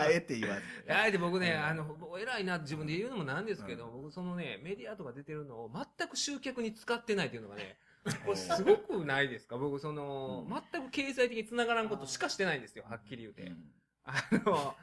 [0.00, 0.62] あえて言わず。
[0.92, 7.78] あえて僕ね、うんあの、僕偉いな自分で言うのもなんですけど、僕そのね、メディアとか出てるのを全く集客に使ってないっていうのがね、
[8.24, 9.56] これすごくないですか？
[9.58, 13.42] 僕その、うん全く経済的に繋がらんことしかしてないんですよ、はっきり言うて。
[13.42, 13.72] うん
[14.04, 14.74] あの、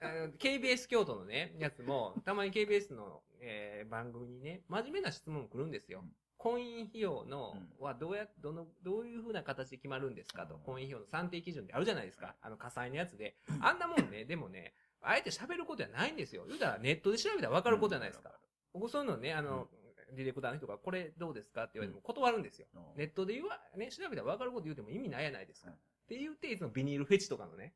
[0.00, 6.04] あの KBS 京都のね、やつも、たまに KBS の、えー番組にね、真面目な質問来るんですよ。
[6.44, 12.34] うん婚姻費用の、うんはどうや、どの、どういうふうな形で決まるんですかと、うん婚姻費用の算定基準ってあるじゃないですか。
[12.42, 13.36] あの、火災のやつで。
[13.60, 16.44] あんなもんね、 でもね、あえて喋ることじゃないんですよ。
[16.46, 18.32] 言うたらネットで調べたら分かることじゃないですか。
[18.72, 19.68] 僕そういうのね、あの、
[20.14, 22.66] ディレクターの人がこれどうですかって言われても断るんですよ。
[22.74, 25.70] うんネットで言わ、ね、調べたら分かること言うても意味ないやないですか。
[25.70, 25.78] うんっ
[26.08, 27.72] て言って、いつもビニールフェチとかのね、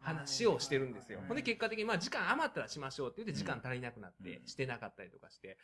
[0.00, 1.20] 話をしてるんですよ。
[1.20, 1.26] うん。
[1.26, 4.46] ほんで結果的に、まあ時間余ったらしましょうって言って時間足りなくなってう、ん。
[4.46, 5.58] してなかったりとかして。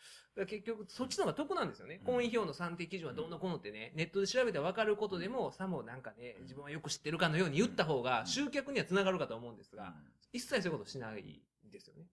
[0.47, 1.97] 結局、そっちの方が得なんですよね。
[2.01, 2.05] うん。
[2.05, 9.95] 婚姻費用の算定基準はどうのこうのってね、ネットで調べて分かることでも、さもなんかね、自分はよく知ってるかのように言った方が集客にはつながるかと思うんですが、
[10.33, 11.23] 一切そういうことしない
[11.67, 12.07] んですよね。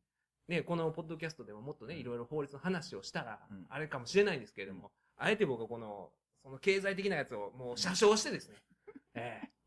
[0.48, 6.10] ね、このポッドキャストでももっとね、いろいろ法律の話をしたらうん、あれかもしれないんですけれども、あえて僕はこの、
[6.44, 8.56] その経済的なやつをもう車掌してですね、
[9.16, 9.61] ええ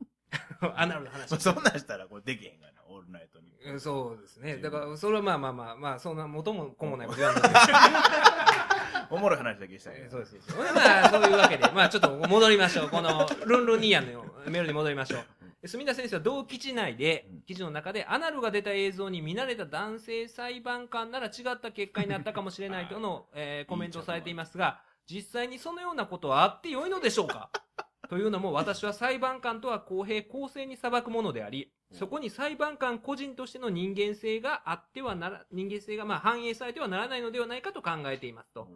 [0.77, 3.47] アナルの話まあそんなんしたら、これできへんがな、オールナイトに。
[3.73, 4.59] うんそうですね。
[4.59, 7.49] だから、それはまあまあまあ、まあ、そんな元も子もないこと言わないで
[9.11, 10.05] おもろい話だけしたけど。
[10.05, 10.37] えーそうです。
[10.57, 12.89] まあ、そういうわけで、まあ、ちょっと戻りましょう。
[12.89, 15.25] この、ルンルンニーヤンのメールに戻りましょう。
[15.69, 27.49] 墨田先生は同記事内でうん、記事の中で、アナルが出た映像に見慣れた男性裁判官なら違った結果になったかもしれないとの、えーコメントをされていますが、実際にそのようなことはあってよいのでしょうか？
[28.15, 38.69] というのも、私は裁判官とは公平公正に裁くものであり、そこに裁判官個人としての人間性があってはなら、人間性がまあ反映されてはならないのではないかと考えていますと。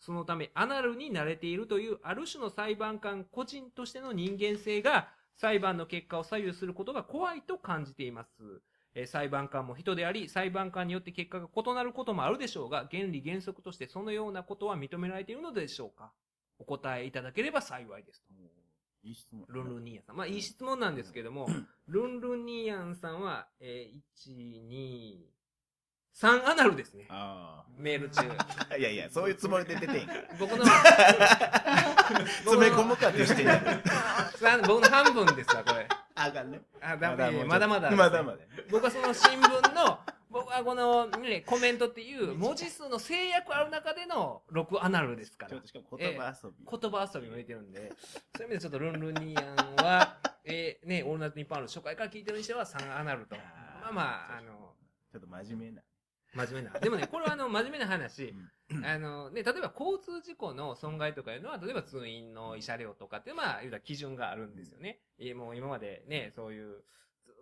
[0.00, 8.62] そのため、アナルに慣れているという、ある種の裁判官個人としての人間性が、裁判の結果を左右することが怖いと感じています。
[8.94, 16.12] えー裁判官も人であり、裁判官によって結果が異なることもあるでしょうが、原理原則としてそのようなことは認められているのでしょうか
[16.58, 18.32] お答えいただければ幸いですと。
[19.06, 19.44] いい質問。
[19.48, 20.16] ルンルンニーヤンさん。
[20.16, 21.48] まあ、いい質問なんですけども、
[21.86, 25.36] ルンルンニーヤンさんは、えー、1、2、
[26.16, 27.06] 3アナルですね。
[27.08, 28.22] あメール中。
[28.68, 28.74] あ。
[28.76, 30.22] いやいや、そういうつもりで出てんから。
[30.40, 33.46] 僕の、 詰め込むかってしてん
[34.66, 35.88] 僕の半分ですわ、これ。
[36.16, 36.60] あかんね。
[36.80, 37.90] あ、だめ、まだまだ。
[37.92, 38.38] まだまだ。
[38.70, 40.00] 僕はその新聞の、
[40.36, 45.60] 僕はこの、ね、コメントっていう文字数の制約ある中での6アナルですからちょっ。
[45.62, 46.56] としかも言葉遊び。
[46.78, 47.90] 言葉遊びも入れてるんで、
[48.36, 53.34] そういう意味でちょっとルンルンニーヤンは、えー、ね、オールナイトニッポンある初回から聞いてるにしては3アナルと。
[53.34, 54.74] まあまあ、あの、
[55.10, 55.82] ちょっと真面目な。
[56.34, 56.78] 真面目な。
[56.78, 58.34] でもね、これはあの、真面目な話。
[58.84, 65.00] あの、ね、例えば交通事故の損害とかいうのは、例えば通院の慰謝料とかって、まあ、言うたら基準があるんですよね。
[65.18, 66.82] えもう今までね、そういう、ず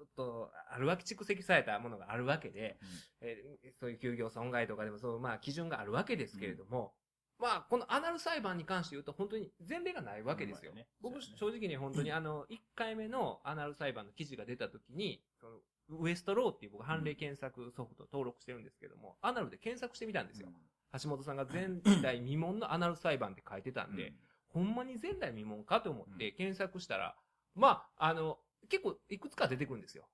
[0.02, 2.78] っと、あるわけ、蓄積されたものがあるわけで、
[3.20, 6.94] えーそういう休業損害とかでも、そう、まあ、基準があるわけですけれども、
[7.38, 10.72] まあ、このアナル裁判に関して言うと、本当に前例がないわけですよ。
[10.72, 10.87] ね。
[11.00, 20.48] 僕、正直に本当に あの、1回目のアナル裁判の記事が出た時に、そのウエストローっていう僕、判例検索ソフト登録してるんですけども、アナルで検索してみたんですよ。
[21.02, 24.14] 橋本さんが前代未聞のアナル裁判って書いてたんで、
[24.48, 27.16] ほんまに前代未聞かと思って検索したら、
[27.54, 30.05] まあ、あの、結構いくつか出てくるんですよ。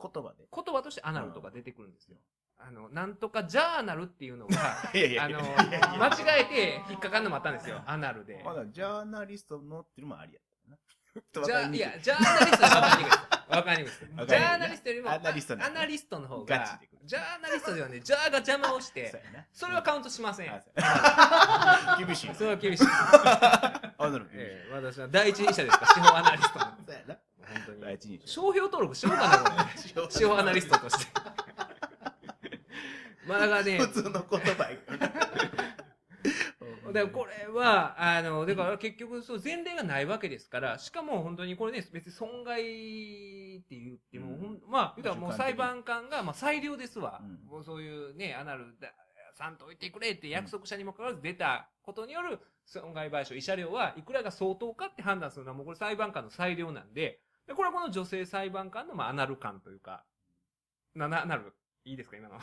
[0.00, 0.46] 言葉で。
[0.52, 2.18] 言葉としてアナルとか出てくるんですよ。
[2.58, 7.82] あの、なんとかジャーナルっていうのが、 いやいやあの、間違えて引っかかるのもあったんですよ。
[7.86, 8.42] アナルで。
[8.44, 11.46] まだジャーナリスト乗ってるのもありやったな。
[11.46, 14.04] じゃあ、いや、ジャーナリストはわかりにくいです。
[14.16, 20.46] わかりにくいジャーナリストよりも、アナリストねアナリストの方がガチで来る、ジャーナリストではね、ジャーが邪魔をしてそれはカウントしません。
[22.06, 22.34] 厳しい。
[22.34, 22.86] それは厳しい。
[22.86, 24.24] あなるほど。
[24.32, 26.66] ええ私は第一人者ですから、司法アナリストの。
[27.66, 27.80] 当に。
[27.80, 29.50] 第一人者商標登録しようかな、こ
[30.00, 30.08] れ。
[30.10, 31.12] 司法アナリストとして。
[33.26, 35.30] まあだからね、普通の言葉やけどなだか
[36.92, 42.64] ら これは、あの、だから結局そう前例がないわけですから、しかも本当にこれね、別に損害っ
[43.62, 47.20] て言っても、うんまあ、言うたらもう裁判官が、まあ裁量ですわ。
[47.22, 48.92] うんもうそういうね、アナルだ、
[49.34, 60.04] さんといてくれって約束者にもかかわらず出たことによる損害賠償、慰謝料はいくらが相当かって判断するのはもうこれ裁判官の裁量なんで、でこれはこの女性裁判官のまあアナル感というか、
[60.94, 61.54] な、な、なる。
[61.84, 62.40] いいですか今の。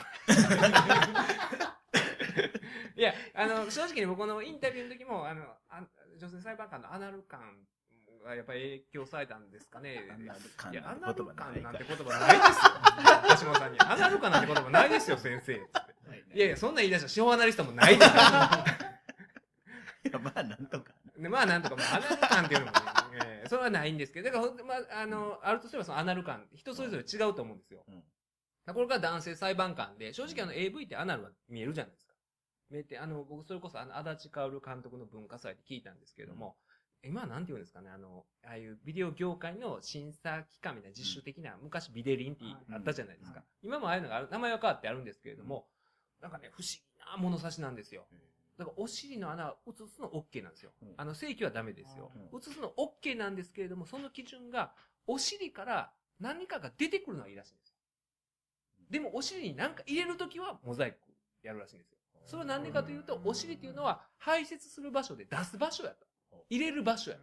[2.96, 5.82] いや、あの、正直に僕のインタビューの時も、あの、あ
[6.16, 7.66] 女性裁判官のアナル感
[8.24, 10.08] がやっぱり影響されたんですかね。
[10.10, 12.44] アナル感いや、アなんナルて言葉ない感なんて言葉ないで
[13.36, 13.50] すよ。
[13.50, 13.80] 橋本さんに。
[13.80, 15.52] アナル感なんて言葉ないですよ、先生。
[15.54, 15.60] い
[16.38, 18.14] やいや、そんなん言い出したら、司法アナリストもないですよ。
[20.06, 22.78] いや、まあ、なんとかでまあ、なんとか、まあ、アナル感っていうのもね、
[23.24, 27.84] えーそれはないんですけど、だからほんと、まあ、あの、あるとすればそのアナル感、人それぞれ違うと思うんですよ。
[27.88, 28.04] うん
[28.72, 32.14] これが男性裁判官で、正直あの AV ってアナルは見えるじゃないですか。
[32.70, 36.56] 見えて、あの、僕それこそあの、足立薫監督の文化祭で聞いたんですけれども、
[37.02, 43.44] 今はなんて言うんですかね、あの、ああいうビデオ業界の審査機関みたいな実習的な、昔ビデリンってあったじゃないですか。
[43.60, 45.68] 今もああいうのがある、名前は変わってあるんですけれども、
[46.20, 48.08] なんかね、不思議な物差しなんですよ。
[48.58, 50.94] だからお尻の穴を映すの OK なんですようん。
[50.96, 52.38] あの、正規はダメですよう。
[52.38, 54.72] 映すの OK なんですけれども、その基準が、
[55.06, 57.74] お尻から何かが出てくるのはいいらしいんですよ。
[58.90, 60.98] でも、お尻に何か入れるときはモザイク
[61.42, 61.98] やるらしいんですよ。
[62.24, 66.06] それは何でかというと、お尻っていうのは排泄する場所で出す場所やと。
[66.48, 67.22] 入れる場所やと。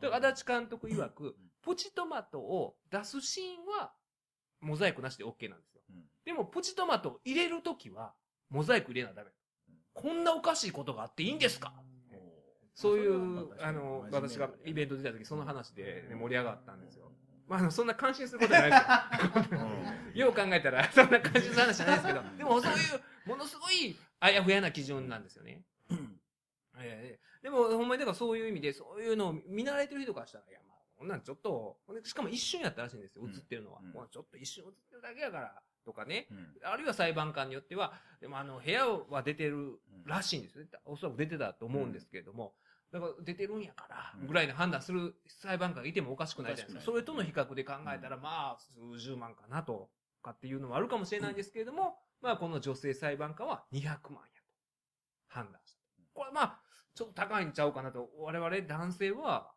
[0.00, 3.92] だから、足立監督曰く、プチトマトを出すシーンは、
[4.60, 5.82] モザイクなしで OK なんですよ。
[5.88, 8.14] うんでも、プチトマトを入れるときは、
[8.50, 9.30] モザイク入れなダメ。
[10.00, 11.72] こんなおかしいことがあっていいんですか？
[12.74, 17.12] そういう、あの、私がイベント出た時、その話で、ね、盛り上がったんですよ。
[17.46, 19.60] まあ、そんな感心することじゃないですよ。
[20.26, 25.62] よう考えたら、そんな感じの話じゃないですけど、 でもそういう、ものすごい、あやふやな基準なんですよね。
[26.78, 27.42] ええ。
[27.42, 33.80] でも、ほんまに、だからそういう意味で、そういうのを見慣れてる人からしたら、いや、まあ、こんなんちょっと、しかも一瞬やったらしいんですよ、うん映ってるのは。
[33.82, 33.90] うん。
[33.90, 36.28] もうちょっと一瞬映ってるだけやから、とかね。
[36.30, 36.46] うん。
[36.64, 40.66] あるいは裁判官によっては、でもあの、部屋は出てるらしいんですよ。
[40.84, 42.54] おそらく出てたと思うんですけれども、
[42.92, 44.26] だから出てるんやから、うん。
[44.26, 46.92] ぐらいの判断する裁判官がいてもおかしくないじゃないですか。
[46.92, 49.90] それとの比較で考えたら、まあ、数十万かなと、
[50.20, 54.10] かっていうのもあるかもしれないんですけれども、まあ、この女性裁判官は200万やと
[55.28, 55.80] 判断した。
[56.12, 56.60] これまあ、
[56.94, 59.52] ちょっと高いんちゃうかなと、我々男性は、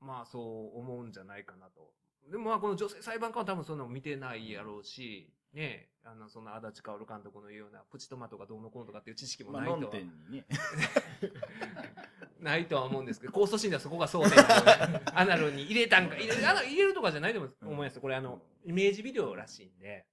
[0.00, 0.38] まあそ
[0.74, 1.90] う思うんじゃないかなと。
[2.30, 10.46] でもまあこの女性裁判官は多分そんなの見てないやろうし、ね、あの、その足立薫監督の言うようなプチトマトがどうのこうのとかっていう知識もまあ、ないとは、論点にね。
[12.38, 18.00] ないとは思うんですけど、控訴審ではそこが争点なのでアナルに入れたんか、入れあの入れるとかじゃないと思います。
[18.00, 20.06] これあの、イメージビデオらしいんで、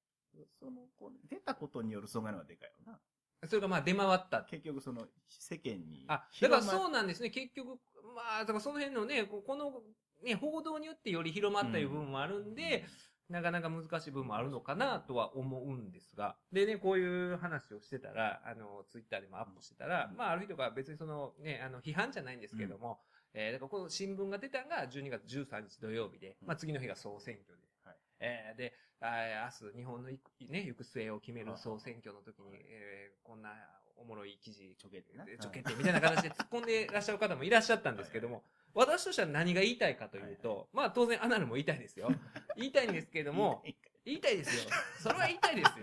[0.59, 0.87] その、
[1.29, 2.99] 出たことによる損害の方がでかいよな。
[3.47, 6.05] それがまあ出回った結局その、世間に。
[6.07, 7.29] あ、だからそうなんですね。
[7.29, 7.77] 結局、
[8.15, 9.83] まあ、だからその辺のね、ここの、
[10.23, 12.85] ね、報道によってより広まったいう部分もあるんで、
[13.29, 16.35] なかなか難しい部分もあるのかなとは思うんですが。
[16.51, 20.17] でね、こういう話をしてたら、あの、ツイッターでもアップしてたら、うん。
[20.17, 22.99] まあ、ある人が別にその、ね、あの、批判じゃないんですけども、
[23.33, 27.63] えーだからこの新聞が出たのが12月13日土曜日で、まあ、次の日が総選挙で。
[27.83, 27.95] はい。
[28.19, 33.49] えーで、あー明日日本のいく、ね、行く末を決める総選挙の時に、えーこんな
[33.95, 35.25] おもろい記事、ちょけてな。
[35.25, 38.43] ちょけてみたいな形で突っ込んでいらっしゃる方もいらっしゃったんですけども、
[38.75, 42.11] 私としては何が言いたいかというと、まあ当然アナルも言いたいですよ。
[42.57, 43.63] 言いたいんですけれども、
[44.05, 44.71] 言いたいですよ。
[44.99, 45.73] それは言いたいですよ。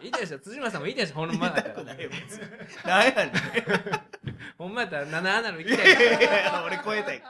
[0.00, 0.38] 言いたいですよ。
[0.38, 1.16] 辻村さんも言いたいですよ。
[1.16, 1.74] ほんまだったら。
[1.74, 2.42] くないよ、別に。
[2.86, 3.32] なんやねん。
[4.56, 7.16] ほんまやったら7アナルい言いたいやいやいや俺超えたい。
[7.18, 7.22] い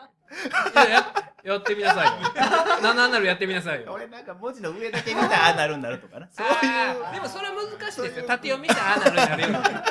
[0.75, 2.29] やややってみなさいよ。
[2.29, 3.93] 7アナルやってみなさいよ。
[3.93, 6.29] 俺なんか文字の上だけ見たらああなるんなるとかな。
[6.31, 7.15] そういう。
[7.15, 8.27] でもそれは難しいですよ。
[8.27, 9.85] 縦読みしたらアナルになるよ。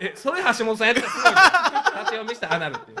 [0.00, 1.38] え、それ橋本さんやったらすごいよ。
[1.38, 2.96] 縦読みしたらアナルっていう。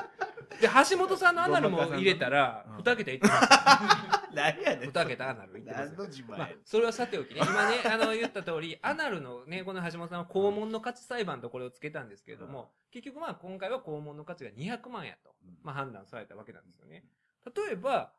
[0.60, 3.48] で、橋本さんのアナルも入れたらうん、2桁いってます。
[4.34, 4.90] 何やねん。
[4.90, 17.04] 2桁アナルいってますそれはさておきね、今ね、あの、言った通り、アナルのね、この橋本さんは肛門の価値裁判とこれをつけたんですけれども、結局まあ今回は肛門の価値が200万やと、まあ判断されたわけなんですよね。
[17.44, 18.12] 例えば、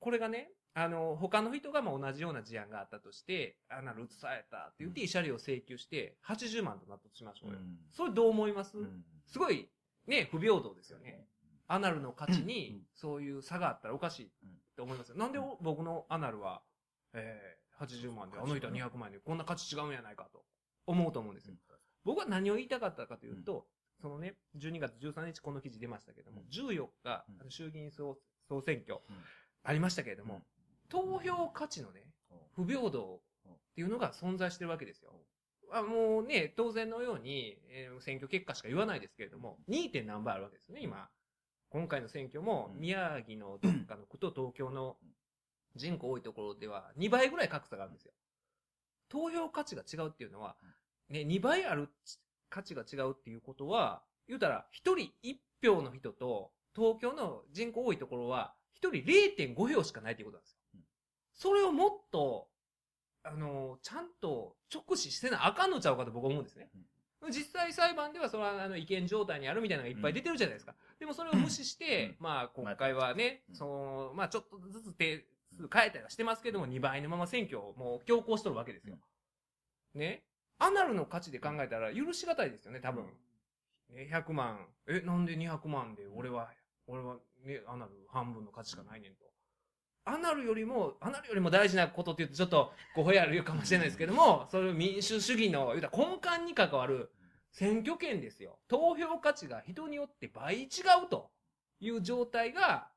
[0.00, 7.58] これがね、あの、他の人がまあ同じような事案があったとして、アナル移されたって言って慰謝料を請求して、80万となったとしましょうよ。
[7.58, 7.78] うん。
[7.92, 9.04] それどう思います、うん。
[9.26, 9.68] すごい、
[10.06, 11.26] ね、不平等ですよね。
[11.68, 14.28] アナルの価値うにん、そういう差があったらおかしいっ
[14.76, 15.16] て思いますよ。
[15.16, 16.62] なんでお僕のアナルは、
[17.14, 20.44] えー、80万で、あの人は200万円で、こんな価値違うんやないかと
[20.86, 21.54] 思うと思うんですよ。
[22.04, 23.66] 僕は何を言いたかったかというと、
[24.00, 26.48] そのね、12月13日この記事出ましたけども、うん。
[26.48, 29.16] 14日うん、衆議院総総選挙うん。
[29.62, 30.42] ありましたけれども、うん。
[30.88, 32.02] 投票価値のね、
[32.54, 35.12] 不平等っていうのが存在してるわけですよ。
[35.72, 39.90] あもうね、当然のように、えー選挙結果しか言わないですけれども、2.
[39.90, 41.08] 点何倍あるわけですね、今。
[41.72, 44.96] 今回の選挙も、うん宮城のどっかの区と東京の
[45.74, 48.12] 人口多いところでは2倍ぐらい格差があるんですよ。
[49.08, 50.56] 投票価値が違うっていうのは、
[51.08, 51.88] ね、2倍ある
[52.50, 60.58] 価値が違うっていうことは、言うたら、1人1票の人と、東京の人口多いところは、1人0.5票しかないということなんですよ。
[61.34, 62.48] それをもっと、
[63.22, 66.70] あの、ちゃんと直視してなあかんのちゃうかと僕は思うんですね。
[67.30, 70.74] 実際裁判ではそれはあの違憲状態にあるみたいなのがいっぱい出てるじゃないですか。
[70.98, 78.96] でもそれを無視して、まあ国会はね、うんその、まあちょっとずつ手数変えたりはしてますけども、2倍のまま選挙をもう強行しとるわけですよ。
[79.94, 80.22] ね。
[80.58, 83.04] アナルの価値で考えたら許しがたいですよね、多分。
[83.90, 84.66] ね、100万。
[84.86, 86.50] え、なんで200万で俺は、
[86.86, 89.31] 俺はね、アナル半分の価値しかないねんと。
[90.04, 97.10] アナルよりも、アナルよりも大事なことって言うとちょっと語弊あるかもしれないですけども、それを民主主義の、言うたら根幹に関わる
[97.52, 98.58] 選挙権ですよ。
[98.68, 100.66] 投票価値が人によって倍違
[101.04, 101.30] うと
[101.80, 102.88] いう状態が、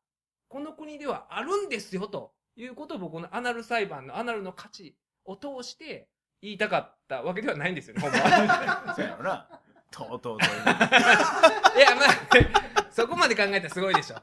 [0.47, 6.07] この国ではあるんですよということを僕のアナル裁判のアナルの価値を通して
[6.41, 8.93] 言いたかったわけではないんですよね、ほんまは。
[8.95, 9.47] そうやろな。
[9.91, 10.45] とうとうと。
[10.45, 12.64] いや、まあ、
[12.95, 14.15] そこまで考えたらすごいでしょ。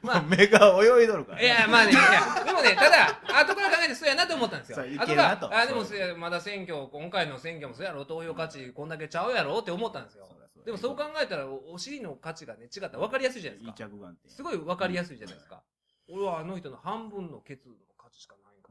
[0.00, 1.42] まあ、目が泳いどるから。
[1.42, 4.76] いや、まあね、いや、でもね、ただ、後から考えてそうやなと思ったんですよ。
[4.76, 10.26] そうい後けるなとから、あ、でもそうやまだ選挙、今回の選挙もそうやろ、投票価値こんだけちゃうやろって思ったんですよ。
[10.64, 13.90] でもそう考えたら、おお尻の価値がね、違ったら分かりやすいじゃないですか。
[14.28, 15.62] すごい分かりやすいじゃないですか。
[16.08, 18.70] 俺はあの人の半分のケツの価値しかないんか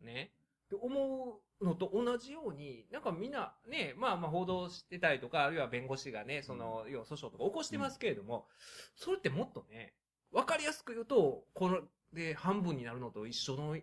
[0.00, 0.32] ね。
[0.66, 8.46] って思うのと同じように、なんかみんなね、まあまあ報道してたりとか、あるいは弁護士がね、その、要は訴訟とか起こしてますけれども、
[8.94, 9.94] それってもっとね、
[10.32, 11.80] わかりやすく言うと、これ
[12.12, 13.76] で半分になるのと一緒の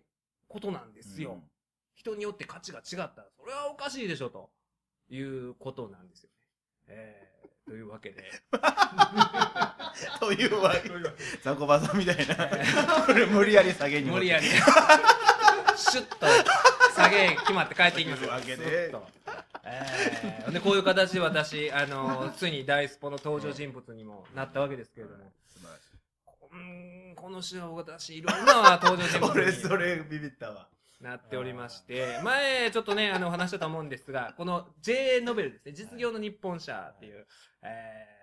[0.48, 1.42] ことなんですよ。
[1.94, 4.50] 人によって価値が違ったら、それはおかしいでしょ、と
[5.08, 6.34] いうことなんですよね。
[6.86, 8.30] えー、というわけで。
[10.20, 10.94] というわけで、
[11.42, 12.36] ザコバさんみたいな。
[13.06, 14.46] これ無理やり下げに無理やり。
[14.46, 16.26] シュッと
[16.94, 19.06] 下げ決まって帰っていきますというわけでスッと
[19.66, 25.94] えーでこういう形で私、あのついに大スポの登場人物にもなったわけですけれども、素晴らしい。
[26.52, 30.68] うーんこの週は私いろんな登場人物俺、にそれビビったわ。
[31.00, 37.26] なっておりまして、前ちょっとね、あの話したと思うんですが、この J ノベルですね、実業の日本社っていう、
[37.62, 38.14] えー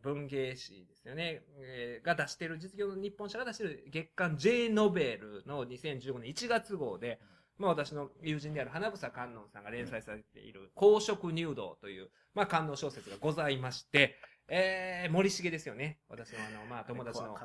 [0.00, 7.20] ー文芸誌ですよね、えーが出してる、実業の日本社が出してる月刊 J ノベルの2015年1月号で、
[7.60, 14.16] まあ私の友人である花房観音さんが連載されている、公職入道という、まあ観音小説がございまして、
[14.48, 15.98] えー、森重ですよね。
[16.08, 17.38] 私のあの、まあ友達の。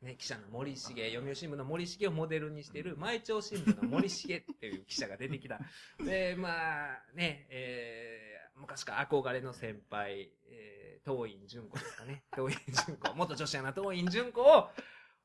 [0.00, 5.60] ね、記者の森重、読売新聞の森重をモデルにしている、毎朝新聞の森重っていう記者が出てきた。
[6.02, 12.24] で、まあ、ね、えー、昔から憧れの先輩、えー、東院純子ですかね。
[12.34, 14.70] 東院純子、元女子アナ東院純子を、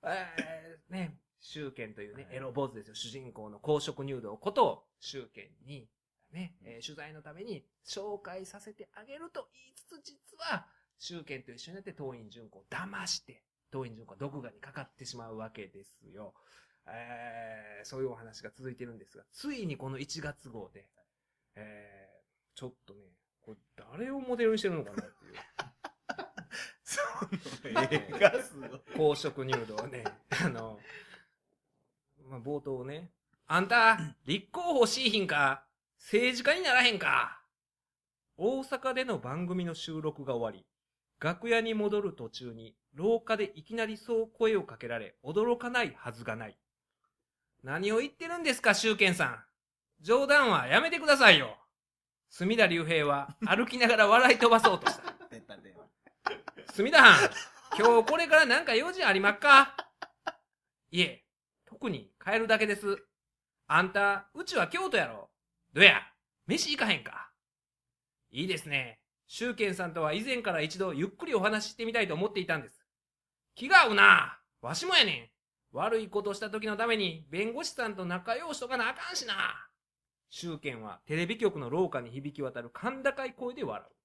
[0.04, 5.88] えー、ね、周健というね、エロ坊主ですよ、主人公の公職入道ことを周健に、
[6.32, 10.66] ね、えー取材のために紹介させてあげると言いつつ、実は、
[10.98, 16.34] 周健と一緒になって東院純子を騙して、東院純子は毒牙にかかってしまうわけですよ。
[16.88, 20.88] えーそういうお話が続いてるんですが、ついにこの1月号で、
[21.56, 23.02] えーちょっとね、
[23.44, 25.34] これ誰をモデルにしてるのかなっていう。
[26.84, 27.02] そ
[27.70, 28.80] の映画すごい。
[28.98, 30.04] 公職入道をね、
[30.44, 30.80] あの、
[32.28, 33.12] まあ、冒頭ね、
[33.48, 35.64] あんた、立候補しいひんか？
[36.00, 37.40] 政治家にならへんか？
[38.38, 40.66] 大阪での番組の収録が終わり、
[41.20, 46.58] 楽屋に戻る途中に、廊下でいきなりそう声をかけられ、驚かないはずがない。
[47.64, 49.44] 何を言ってるんですか、周健さん。
[50.02, 51.58] 冗談はやめてくださいよ。
[52.30, 55.04] 隅田隆平は歩きながら笑い飛ばそうとした。
[55.30, 55.86] 出た電話。
[56.74, 57.30] 隅田藩、
[57.78, 59.76] 今日これからなんか用事ありまっか？
[60.92, 61.25] いえ、
[61.86, 62.98] 特に帰るだけです。
[63.68, 65.30] あんた、うちは京都やろ。
[65.72, 66.02] どや、
[66.48, 67.30] 飯行かへんか。
[68.32, 69.00] いいですね。
[69.28, 72.84] 周健さんとは以前から一度ゆっくりお話ししてみたいと思っていたんです。
[73.54, 74.40] 気が合うな。
[74.64, 75.32] わしもやね
[75.74, 75.78] ん。
[75.78, 79.36] 悪いことした時のために弁護士さんと仲良しとかなあかんしな。
[80.32, 83.96] 周健はテレビ局の廊下に響き渡る甲高い声で笑う。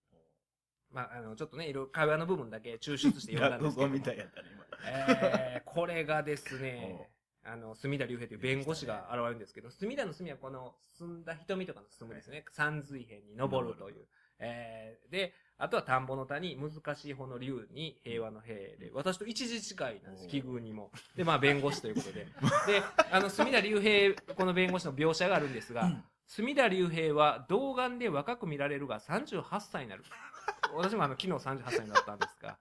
[0.92, 3.94] まあ、あの、ちょっとね、いろいろ会話の部分だけ抽出して読んだんですけども。
[3.96, 4.66] 落語みたいやったね、今。
[4.84, 7.08] えー、これがですね、
[7.44, 12.44] あの、隅田隆平という弁護士が現れるんですけど、隅田の隅はこの、澄んだ瞳とかの澄むですね。
[12.52, 14.06] 山水辺に登るという。
[14.38, 20.90] えー、で、あとは田んぼの谷、難しい方の竜に平和の平で、私と一時近いなんです、奇遇にも。
[21.16, 22.24] で、まあ弁護士ということで。
[22.66, 30.04] で、あの、隅田隆平、この弁護士の描写があるんですが、隅田隆平は童顔で若く見られるが38歳になる。
[30.74, 32.58] 私もあの、昨日38歳になったんですが、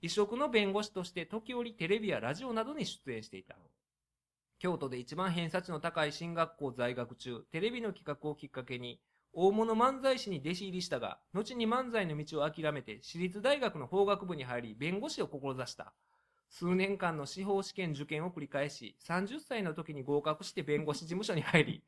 [0.00, 3.56] 異色の弁護士として時折テレビやラジオなどに出演していた。
[4.60, 9.00] 京都で一番偏差値の高い進学校在学中、テレビの企画をきっかけに、
[9.32, 15.94] 大物漫才師に弟子入りしたが、後に漫才の道を諦めて、私立大学の法学部に入り、弁護士を志した。
[16.50, 21.82] 数年間の司法試験受験を繰り返し、30歳の時に合格して弁護士事務所に入り、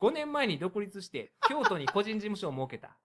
[0.00, 2.96] 5年前に独立して、京都に個人事務所を設けた。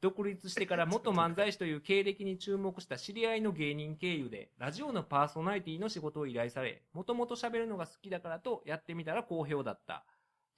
[0.00, 10.04] 独立してから 元漫才師という経歴に注目した知り合いの芸人経由で、ラジオのパーソナリティの仕事を依頼され、もともと喋るのが好きだからとやってみたら好評だった。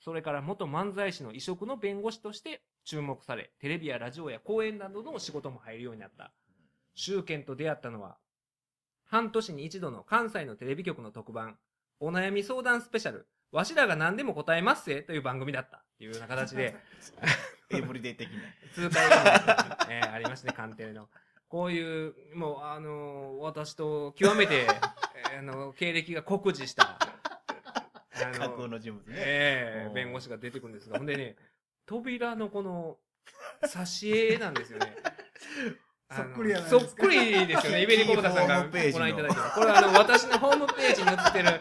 [0.01, 6.33] それから元漫才師の異色の弁護士として注目され、テレビやラジオや講演などの仕事も入るようになった。
[6.95, 8.19] 周健と出会ったのは、
[9.05, 11.59] 半年に一度の関西のテレビ局の特番、
[11.99, 15.79] お悩み相談スペシャル、わしらが何でも答えますせという番組だった。
[15.79, 16.77] っていうような形で、
[17.71, 18.41] エブリデイ的な。
[18.75, 21.09] 通過が、えーありましたね、官邸の。
[21.49, 24.67] こういう、もう、あのー私と極めて、
[25.33, 26.99] えーあの、経歴が酷似した、あ
[28.39, 29.15] 架空の人物ね。
[29.17, 31.37] ええ弁護士が出てくるんですが、ほんでね、
[31.87, 32.99] 扉のこの、
[33.63, 34.97] 挿絵なんですよね。
[36.13, 39.43] そっくりやないそっですかくりですよね、イベリコブタさんがご覧いただいてる。
[39.55, 41.61] これはあの、私のホームページに載ってる、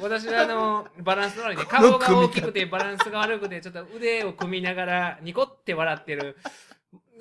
[0.00, 6.36] 私のあの、バランスの悪いね、顔が大きくてバランスが悪くて、ちょっと腕を組みながら、ニコって笑ってる、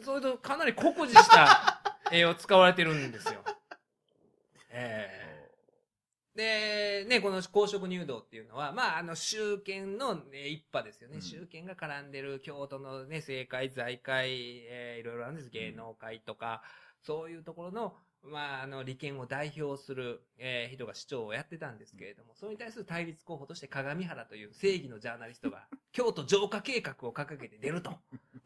[0.04, 3.44] それとかなり酷似した 絵を使われてるんですよ。
[4.70, 5.28] ええ。
[6.38, 11.16] で、ね、この公職入道っていうのは、まあ、あの、宗権の、ね、一派ですよね。
[11.16, 11.22] うん。
[11.24, 14.30] 宗権が絡んでる京都のね、政界、財界、
[14.70, 15.50] えーいろいろあるんです。
[15.50, 16.62] 芸能界とか、
[17.02, 17.96] そういうところの、
[18.28, 27.92] まあ、あの、利権を代表する、えー人が市長をやってたんですけれども、それに対する対立候補として鏡原という正義のジャーナリストが、 京都浄化計画を掲げて出ると。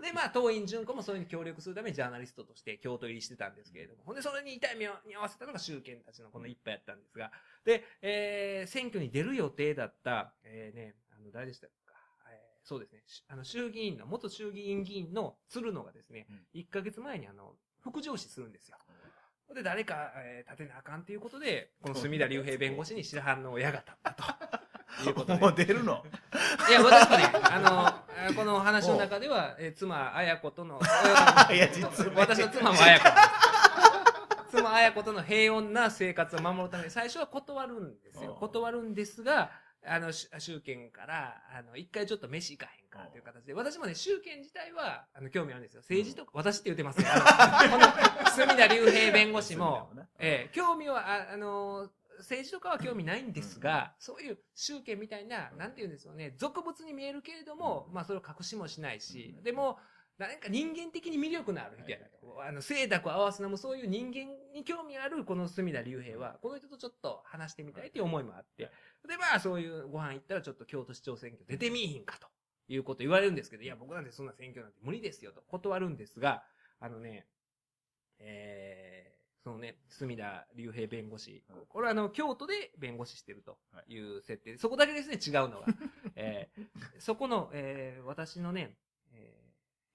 [0.01, 4.15] で、まあ、東院純子もそれに協力するためにジャーナリストとして京都入りしてたんですけれども、ほん。
[4.15, 7.32] で、それに痛い目に合わせたのが宗権たちのこの一派やったんですが、
[7.65, 11.73] で、えー選挙に出る予定だった、えーね、あの、誰でしたか、
[12.29, 16.47] えーそうですね、しあの、衆議院の、元衆議院議員の鶴野がですね、うん。
[16.53, 18.77] 1ヶ月前にあの、副上司するんですよ。
[19.54, 24.24] で、誰か、えー立てなあかんということで、この隅田隆平弁護士に白羽の矢が立ったと。
[25.08, 26.04] いうことでもう出るの？
[26.70, 27.93] いや、私もね、 あの、
[28.26, 30.80] えーこの話の中では、えー妻、綾子との、
[31.54, 33.06] いや実名私の妻も綾子。
[34.52, 38.34] 妻綾子との平穏な生活を守るために最初は断るんですよ。
[38.34, 39.49] うん断るんですが、
[39.86, 45.82] あの、し宗権から、あの、一回ちょっと飯行かへんかという形で、私もね、宗権自体は、あの、興味あるんですよ。
[45.82, 47.05] 政治とか、私って言ってますね。
[47.09, 47.77] あの、
[48.21, 59.79] この、隅田隆平弁護士も、ええ興味は、あ、あのー政治とかは興味ないんですが、そういう宗教みたいな、なんて言うんですよね、俗物に見えるけれども、まあそれを隠しもしないし、でも、
[60.18, 62.43] なんか人間的に魅力のある人やなと。
[62.43, 68.72] あの、清濁合わすのもそういう人間に興味あるこの隅田隆平は、この人とちょっと話してみたいという思いもあって、
[69.07, 72.28] で、まあそういうご飯行ったらちょっと京都市長選挙出てみいひんかと
[72.68, 76.43] いうこと言われるんですけど、いや、僕なんてそんな選挙なんて無理ですよと断るんですが、
[76.80, 77.26] あのね、
[78.20, 81.66] えー、そのね、隅田隆平弁護士うん。
[81.68, 83.57] これはあの、京都で弁護士してると
[83.88, 85.68] いう設定で、そこだけですね、違うのが。
[86.16, 86.62] えー
[86.99, 88.90] そこの、えー私のね、えー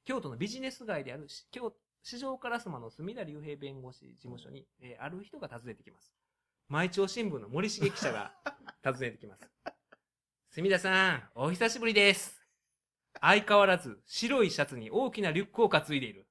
[0.07, 1.73] 京都のビジネス街である、し京
[2.05, 6.15] 市場烏丸の隅田隆平弁護士事務所に、えーある人が訪ねてきます。
[6.69, 8.33] 毎朝新聞の森重記者が
[8.85, 9.51] 訪ねてきます。
[10.51, 12.41] 隅田さん、お久しぶりです。
[13.21, 16.29] 相変わらず白いシャツに大きなリュックを担いでいる。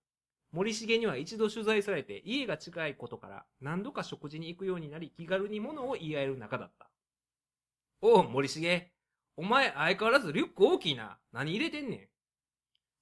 [0.53, 6.89] 森重には一度取材されて家が近いことから何度か食事に行くようになり気軽に物を言い合える仲だった。
[7.99, 8.89] おう、森重。
[9.35, 11.19] お前相変わらずリュック大きいな。
[11.33, 12.09] 何入れてんねん。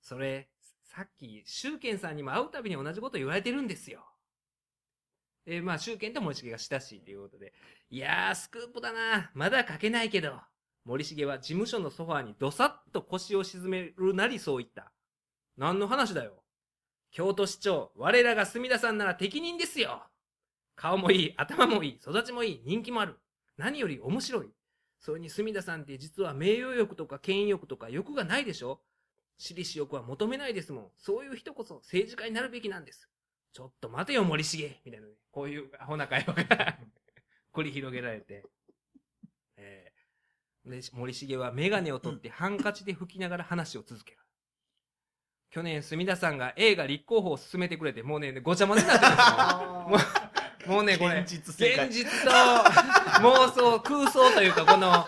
[0.01, 0.49] それ、
[0.95, 4.05] さっき、周健さんにも会うたびに同じこと言われてるんですよ。
[5.47, 7.51] えまあ、周健と森重が親しいということで。
[7.89, 9.31] いやー、スクープだな。
[9.33, 10.39] まだ書けないけど。
[10.85, 14.91] 森重は事務所のソファーにどさっと腰を沈めるなりそう言った。
[15.57, 16.43] 何の話だよ。
[17.09, 20.03] 京都市長、我らが隅田さんなら適任ですよ。
[20.75, 23.17] 顔もいい、頭もいい、育ちもいい、人気もある。
[23.57, 24.49] 何より面白い。
[24.99, 28.81] それに隅田さんって実は名誉欲とか権威欲とか欲がないでしょ
[29.37, 30.87] 私利私欲は求めないですもん。
[30.97, 33.09] そういう人こそ政治家になるべきなんです。
[33.53, 35.13] ちょっと待てよ、森重みたいなね。
[35.31, 36.77] こういうアホな会話が
[37.53, 38.43] 繰り広げられて。
[39.57, 39.93] えー
[40.65, 44.17] で森重はメガネを取ってハンカチで拭きながら話を続ける。
[45.51, 50.73] 去年、隅田さんが映画立候補を進めてくれて、もうね、ごちゃ混ぜになってるんですよ。
[50.73, 55.05] もうね、これ、現実現実と妄想、空想というか、この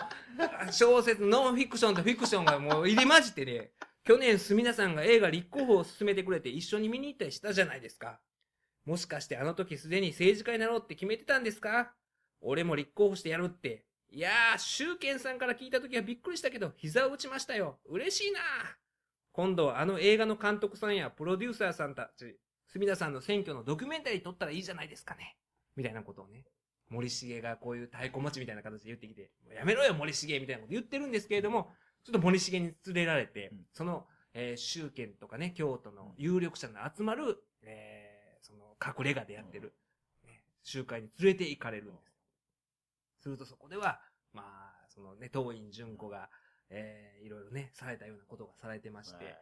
[0.70, 3.70] 小説、ノンフィクションとフィクションがもう入り混じってね、
[4.06, 8.20] 去年、隅田さんが映画立候補を進めてくれて一緒に見に行ったりしたじゃないですか。
[8.84, 11.92] もしかしてあの時すでに政治家になろうって決めてたんですか？
[12.40, 13.84] 俺も立候補してやるって。
[14.08, 17.80] いやー、周健さんから聞いた時はびっくりしたけど、膝を打ちましたよ。
[17.86, 18.38] 嬉しいな
[19.32, 22.36] 今度はあの映画の監督さんやプロデューサーさんたち、
[22.68, 25.36] 隅田さんの選挙のドキュメンタリー撮ったらいいじゃないですかね。
[25.74, 26.44] みたいなことをね、
[26.90, 31.72] 森重がこういう太鼓持ちみたいな形で言ってきて、もうやめろよ森重みたいなこと言ってるんですけれども、
[32.06, 33.66] ちょっと森重に連れられて、うん。
[33.72, 39.74] その、えー、州県とかね、京都の有力者の集まる、えー、その、隠れ家でやってる、
[40.24, 42.02] ね集会に連れて行かれるんで
[43.18, 43.22] す。
[43.22, 44.00] するとそこでは、
[44.32, 46.30] まあ、そのね、当院純子が、
[46.70, 49.34] えー、いろいろね、されたようなことがされてまして、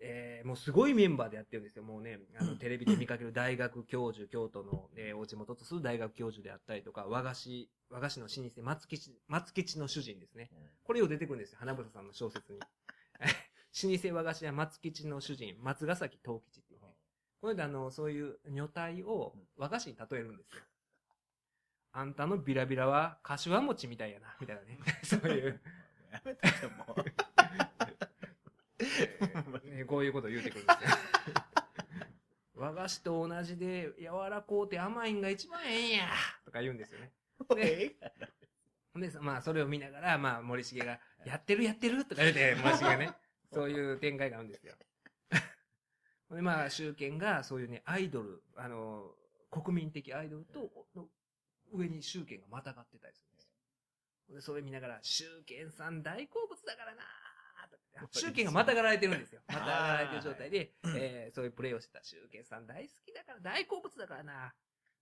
[0.00, 1.82] えーもうすごいメンバーでやってるんですよ。
[1.82, 10.50] もうね、あの、テレビで見かける大学教授、京都の、えー、お地元とする大学教授であったりとか、和菓子、和菓子の老舗、松吉、松吉の主人ですね。
[10.84, 11.58] これよう出てくるんですよ。
[11.58, 12.60] 花房さんの小説に。
[13.82, 16.94] 老舗和菓子屋松吉の主人、松ヶ崎藤吉っていうね。
[17.40, 20.62] これであの、そういう女体を和菓子に例えるんですよ。
[21.92, 24.78] あんたのビラビラは柏餅みたいやな、みたいなね。
[25.02, 25.60] そういう。
[26.12, 27.04] やめてよもう
[29.64, 30.96] ね、こういうことを言うてくるんですよ。
[32.54, 36.08] 和菓子と同じで柔らこうて甘いんが一番ええんや
[36.44, 37.12] とか言うんですよね。
[37.54, 37.96] で、
[39.08, 43.14] でまあそれを見ながら、まあ森重が、やってるやってるとか言うて、森重がね、
[43.52, 44.74] そういう展開があるんですよ。
[46.30, 49.14] で、まあ、集権がそういうね、アイドル、あの、
[49.50, 51.06] 国民的アイドルと、の
[51.72, 54.34] 上に集権がまたがってたりするんですよ。
[54.34, 57.02] で、それ見ながら、集権さん大好物だからな
[58.12, 59.40] 集権がまたがられてるんですよ。
[59.48, 64.54] またがられてる状態で、えーそういうプレイをしてた集権さん大好きだから、大好物だからな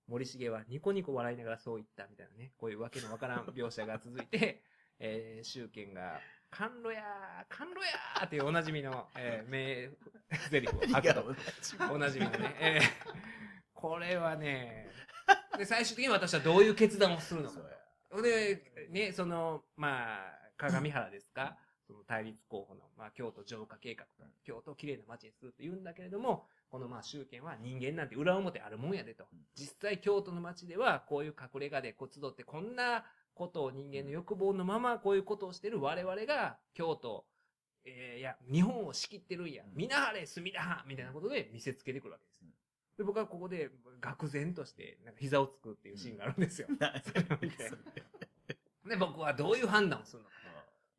[0.07, 4.63] 森重はニコニコ笑いながらそう言ったみたいなね、こういうわけのわからん描写が続いて、
[4.99, 6.21] えー、集権が、
[6.51, 9.89] 甘露やー、甘露やーっていうおなじみの、えー、名
[10.51, 11.93] 台詞を吐くと。
[11.93, 12.57] おなじみのね。
[12.61, 13.35] えー
[13.85, 14.89] これはね、
[15.59, 17.61] で、最終的に私はどういう決断をするのか。
[18.23, 29.27] で、ね、その、まあ、鏡原ですか、その対立候補の、まあ、京都浄化計画と、京都をきれいな街にすると言うんだけれども、このまあ、集権は人間なんて裏表あるもんやでと。
[29.55, 33.05] 実際京都の街では、こういう隠れ家でこう集って、こんな
[33.35, 37.27] ことを人間の欲望のままこういうことをしてる我々が、京都、
[37.85, 39.63] えーいや、日本を仕切ってるんや。
[39.75, 42.41] みなはれ、隅田みたいなことで見せつけてくるわけです。
[42.97, 43.71] で、僕はここで、
[44.01, 46.69] 愕然として、なんか膝をつくっていうシーンがあるんですよ。
[48.87, 50.44] で、僕はどういう判断をするのかと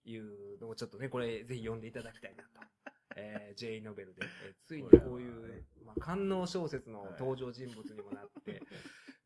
[0.06, 2.50] いうのをちょっとね、これぜひ読んでいただきたいなと。
[3.18, 8.62] えー、J ノベルで、えーついにこういう、まあ、官能小説の登場人物にもなって、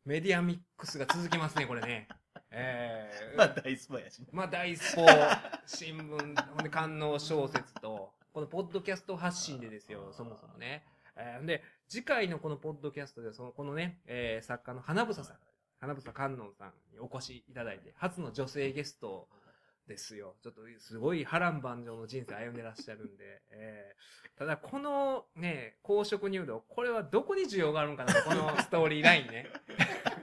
[0.04, 2.08] メディアミックスが続きますね、これね。
[2.50, 4.28] えー、 まあ大スパやしね。
[4.32, 5.06] まあ、大スポ、
[5.66, 10.84] 新聞、ほんで、官能小説と、このポッドキャスト発信でですよ、そもそもね。
[11.16, 15.38] えーで、次回のこのポッドキャストでは、その、このね、えー作家の花房さん、
[15.80, 19.28] 花房観音さんにお越しいただいて、初の女性ゲスト
[19.90, 20.36] ですよ。
[20.42, 29.46] ちょっと、すごい波乱万丈の人生歩んでらっしゃるんで、えーただ、このね、公職入道、これはどこに需要があるんかなと、このストーリーラインね。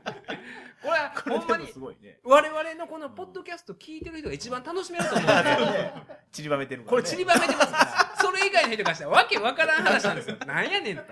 [0.81, 2.19] これは、ほんまにでもす、ごいね。
[2.23, 5.93] 我々のこのポッドキャスト聞いてる人が一番楽しめると思うんで。
[6.33, 8.15] 散りばめてるから、これ散りばめてますから。
[8.17, 10.37] それ以外の人からしたらわけわからん話なんですよ。
[10.47, 11.03] なんやねんと。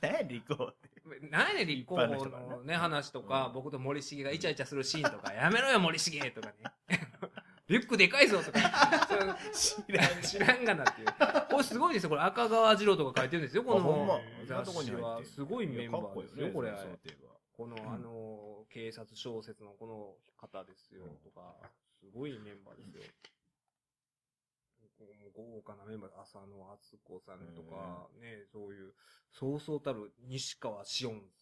[0.00, 0.92] 何やリコーって。
[1.30, 6.54] なんやねん立候補のね、話とか、うん僕と森重がイチャイチャするシーンとか、やめろよ森重とかね。
[7.72, 8.58] リュックでかいぞとか、
[9.50, 11.08] 知らん知らんがなっていう。
[11.50, 12.10] これすごいですよ。
[12.10, 13.64] これ赤川次郎とか書いてるんですよ。
[13.64, 15.24] この雑誌は。
[15.24, 16.72] すごいメンバーですよ、これ。
[17.56, 21.54] このあの、警察小説のこの方ですよ、とか、
[21.98, 23.02] すごいメンバーですよ。
[25.34, 28.92] 豪華なメンバーで、浅野敦子さんとか、ね、そういう、
[29.30, 31.41] そうそうたる西川しおんさんと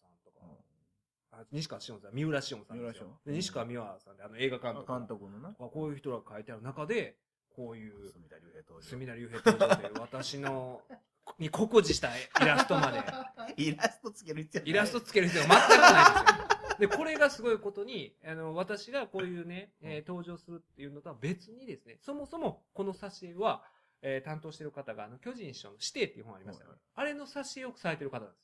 [1.31, 4.91] あ西川しおんさん、三浦しおんさんですよで西川美和さんで、あの映画監督。
[4.91, 5.49] 監督のな。
[5.49, 7.17] あこういう人が書いてある中で、
[7.55, 8.89] こういう、住田龍平登場。
[8.89, 10.81] 隅田竜平登場で、私の、
[11.39, 12.99] に酷似したイラストまで、
[13.57, 16.77] イラストつける必要イラストつける必要は全くないですよ。
[16.79, 23.63] で、これがすごいことに、あの、私がこういうね、えー登場するっていうのとは別にですね、そもそもこの挿絵は、
[24.01, 26.77] えー担当してる方が、あの、巨人師匠の指定っていう本ありましたよね。
[26.95, 28.43] あれの挿絵をされてる方なんです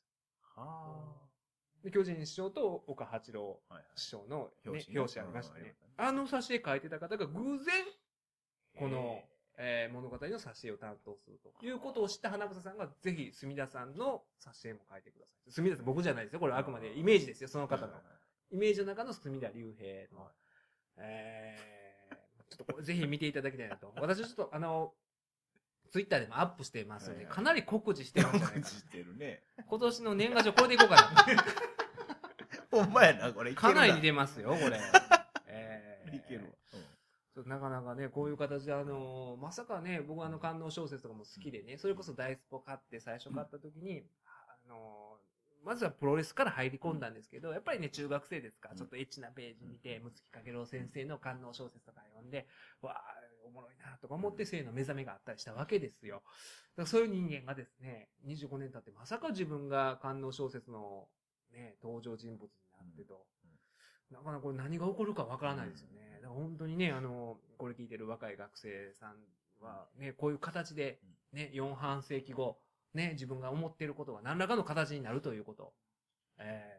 [0.56, 1.27] はよ。
[1.84, 3.60] で巨人師匠と岡八郎
[3.96, 6.06] 師匠の、ね、表紙ありましたねうん。
[6.06, 7.86] あの挿絵描いてた方が偶然、
[8.78, 9.20] この、
[9.58, 15.52] えー物語の挿絵を担当するということを知った花房さんが、ぜひ、墨田さんの挿絵も描いてください。
[15.52, 16.40] 墨田さん、僕じゃないですよ。
[16.40, 17.94] これはあくまでイメージですよ、その方の。
[18.52, 20.30] イメージの中の墨田竜平の、
[20.98, 23.94] えー、ちょっとぜひ見ていただきたいなと。
[24.00, 24.94] 私ちょっと、あの、
[25.92, 28.66] ツイッターでもアップしてますので、かなり酷似してるんじゃないかな。
[28.66, 29.44] してるね。
[29.68, 31.26] 今年の年賀状これでいこうかな。
[32.72, 33.54] ほんまやな、これ。
[33.54, 34.80] かなり似でてますよ、これ。
[35.48, 37.44] えーいけるわ。
[37.46, 45.28] なかなかね、こういう形で、あのーまさかね、僕はあの、官能小説とかも好きでね、それこそダイスポ買って最初買った時に、あのー
[45.64, 52.48] まずはプロレスから入り込んだんですけど、やっぱりね、中学生ですから、うんちょっとエッチなページ見て、むつきかけろう先生の官能小説とか読んで、
[52.82, 53.17] わあ、
[53.48, 56.16] おもろいなとか思って性の目覚めがあったりしたわけですよ。
[56.16, 56.26] だか
[56.84, 61.08] らそういう人間がですね、25年経ってまさか自分が官能小説の
[61.54, 63.26] ね、登場人物になってと、
[64.12, 66.20] なかなかこれ何が起こるかわからないですよね。
[66.22, 69.16] だから本当にね、あの、これ聞いてる若い学生さん
[69.64, 71.00] はね、こういう形で、
[71.34, 72.58] ね、4半世紀後、
[72.94, 75.74] ね、自分が思っていることが何らかの形になるということ、
[76.40, 76.78] え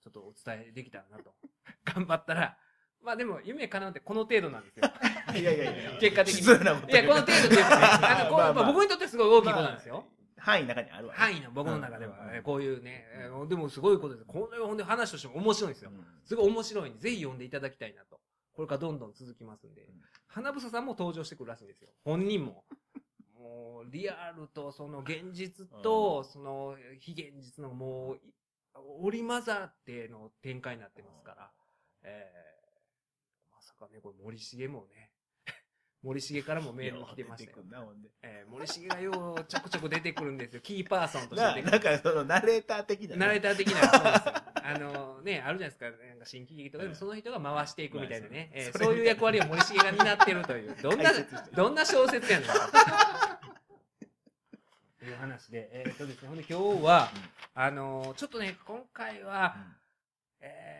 [0.00, 1.34] ー、ちょっとお伝えできたらなと。
[1.84, 2.58] 頑張ったら、
[3.02, 4.84] まあでも夢叶うってこの程度なんですよ。
[5.36, 5.98] いやいやいや。
[6.00, 10.04] 結果的に失礼なこといや、この程度っていうかね、あのこうまあまあまあ僕にとってすごい大きいことなんですよ。
[10.40, 11.18] 範囲の中にあるわね。
[11.18, 14.26] 範囲の僕の中では、こういうね、えーでもすごいことです。
[14.26, 15.90] これはほんで話としても面白いんですよ。
[16.24, 18.20] すごい面白いんで、ぜひ読んでいただきたいなと。
[18.52, 20.00] これからどんどん続きますんでうん。
[20.26, 21.90] 花房さんも登場してくるらしいんですよ。
[22.04, 22.64] 本人も。
[23.34, 28.20] もう、リアルと、その現実と、その非現実のもうい、
[29.02, 31.50] 織り交ざっての展開になってますから。
[32.02, 35.09] えー、まさかね、これ森重もね、
[36.02, 37.58] 森重からもメール来てましたよ。
[37.58, 37.68] よう出てく。
[37.68, 40.60] んなほんでえー、森重がようちょくちょく出てくるんですよ。
[40.60, 41.70] キーパーソンとしてな出てくる。
[41.72, 43.16] なんかそのナレーター的なね。
[43.16, 44.34] ナレーター的な、そうですよ。
[44.62, 51.10] あのね、あるじゃないですか、なんか新喜劇とかでもその人が回していくみたいなね、えーまあそういう役割を森重が担ってるという、どんな
[51.54, 52.48] どんな小説やねん。
[55.00, 57.10] という話で、えーっとですね、ほんで今日は、
[57.54, 59.56] あのーちょっとね、今回は、
[60.40, 60.79] え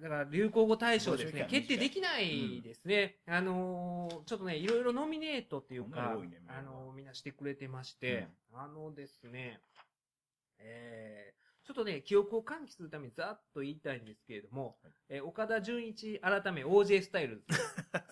[0.00, 3.16] だから流行語大賞ですね、決定できないですね。
[3.26, 9.60] あのーちょっとね、いろいろノミネートっていうか、ねあのーみんなしてくれてまして、あのですね、
[10.58, 14.92] えー、ちょっとね、記憶を喚起するためにざっと言いたいんですけれども、はい。
[15.10, 17.56] えー岡田准一改め OJ スタイルズ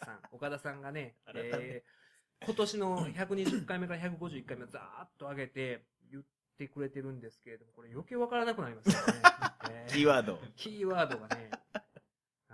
[0.05, 1.97] さん、 岡田さんがね、えー
[2.45, 6.25] 今年の120回目から151回目をざーっと上げて言っ
[6.59, 9.23] てくれてるんですけれども、これ余計わからなくなりますよね。
[9.71, 9.93] えー。
[9.93, 10.39] キーワード。
[10.55, 11.51] キーワードがね、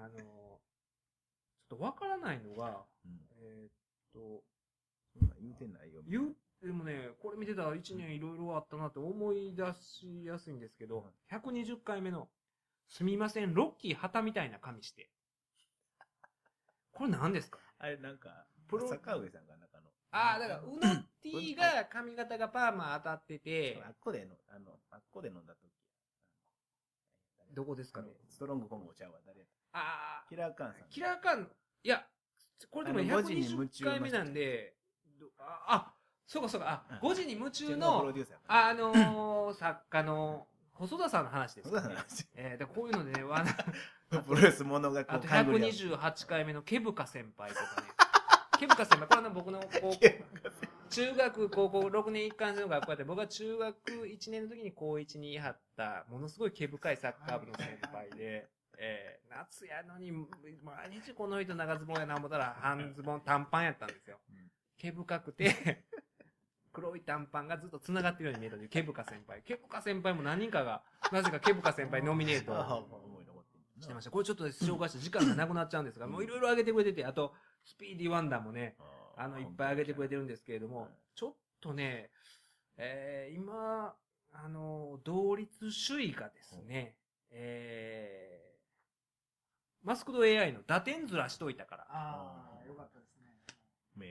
[0.05, 3.71] あのちょっとわからないのが、うんえーっ
[4.13, 4.43] と、
[5.19, 6.03] そんなん言うてないよ。
[6.07, 6.33] 言っ
[6.63, 12.29] でもね、これ見てたら1年いろいろあったなって思い出しやすいんですけど、120回目の、
[12.89, 15.11] すみません、ロッキー旗みたいな髪して。
[16.93, 17.59] これ何ですか？
[17.79, 19.91] あれなんか、プロ坂上さんが中の。
[20.13, 25.69] ああ、だから、ウノッティが髪型がパーマ当たっててあ、っこでの、あの、あっこで飲んだ時。
[27.55, 28.09] どこですかね？
[28.29, 29.41] ストロングコンゴちゃうわ、誰？
[29.41, 30.89] やああ、キラーカンさん。
[30.91, 31.49] キラーカン、
[31.83, 32.05] いや、
[32.71, 34.75] これでもあの5時に夢120中回目なんで、
[35.19, 35.95] どあ、あ
[36.27, 37.11] そうかそうか、あ、うん。
[37.11, 41.83] 5時に夢中プロの、デューサーかあのー、 作家の、細田さんの話ですかね。
[41.83, 42.07] そうだな。
[42.35, 47.89] えー、でこういうのでね、 わなプロレスものがこう、あと勘繰り合う128回目のケブカ先輩とかね。
[48.59, 49.99] ケブカ先輩、これは僕の高校、
[50.91, 58.49] 中学、高校6年一貫生の学校で、僕は中学1年の時に高1にいはった、ものすごい毛深いサッカー部の先輩で、
[58.79, 64.51] えー、夏やのに、毎日この人長ズボンやな思ったら、半ズボン短パンやったんですようん。
[64.79, 65.85] 毛深くて、
[66.73, 69.43] 黒い短パンがずっと繋がってるように見えたという毛深先輩。
[69.43, 72.53] 毛深先輩も何人かが、なぜか毛深先輩ノミネート。
[73.83, 74.11] してました。
[74.11, 78.77] これちょっと紹介した時間がなくなっちゃうんですが、もういろいろ上げてくれてて、あと、スピーディーワンダーもね、
[79.17, 82.11] あの、いっぱい上げてくれてるんですけれども、ちょっとね、
[82.77, 83.95] えー、今、
[84.33, 86.97] あの、同率首位がですね、
[87.31, 88.42] えー、
[89.83, 93.23] マスクド AI の打点ずらしといたから、ああ、よかったですね。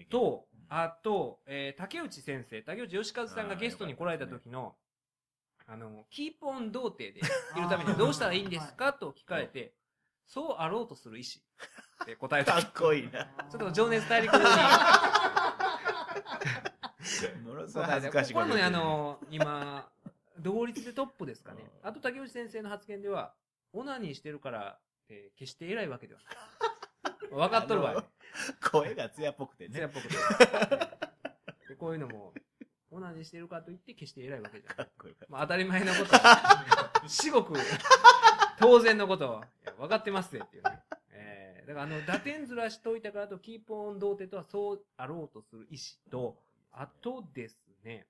[0.09, 4.75] と、あと、えー、竹内先生、竹内義和さんがゲストに来られた時の、
[5.67, 8.93] あの、キープオン童貞でいるためにはどうしたらいいんですか？
[8.93, 9.73] と聞かれて、
[10.27, 11.41] そうあろうとする意思
[12.03, 12.53] って答えた。
[12.59, 13.25] ちかっこいいな。
[13.53, 14.39] ょっと情熱大陸に。
[17.45, 19.89] ものすごい恥ずかしいこれもね、あ、の、今、
[20.39, 21.69] 同率でトップですかね。
[21.83, 23.33] あと竹内先生の発言では、
[23.73, 24.79] オナニーしてるから、
[25.11, 27.29] えー決して偉いわけではない。
[27.31, 28.03] 分かっとるわよ。
[28.71, 29.73] 声が艶っぽくてね。
[29.73, 30.15] 艶っぽくて。
[31.69, 32.33] でこういうのも、
[32.91, 34.77] オナニーしてるからといって決して偉いわけじゃない。
[34.77, 37.07] かっこよかっまあ当たり前のこと。
[37.07, 37.53] 至極、
[38.59, 39.41] 当然のことを、
[39.77, 40.79] 分かってますねっていうね。
[41.11, 46.37] えー、だからあの、打点ずらしといたからと、キープオン童貞とはそうあろうとする意思と、
[46.71, 48.07] あとですね、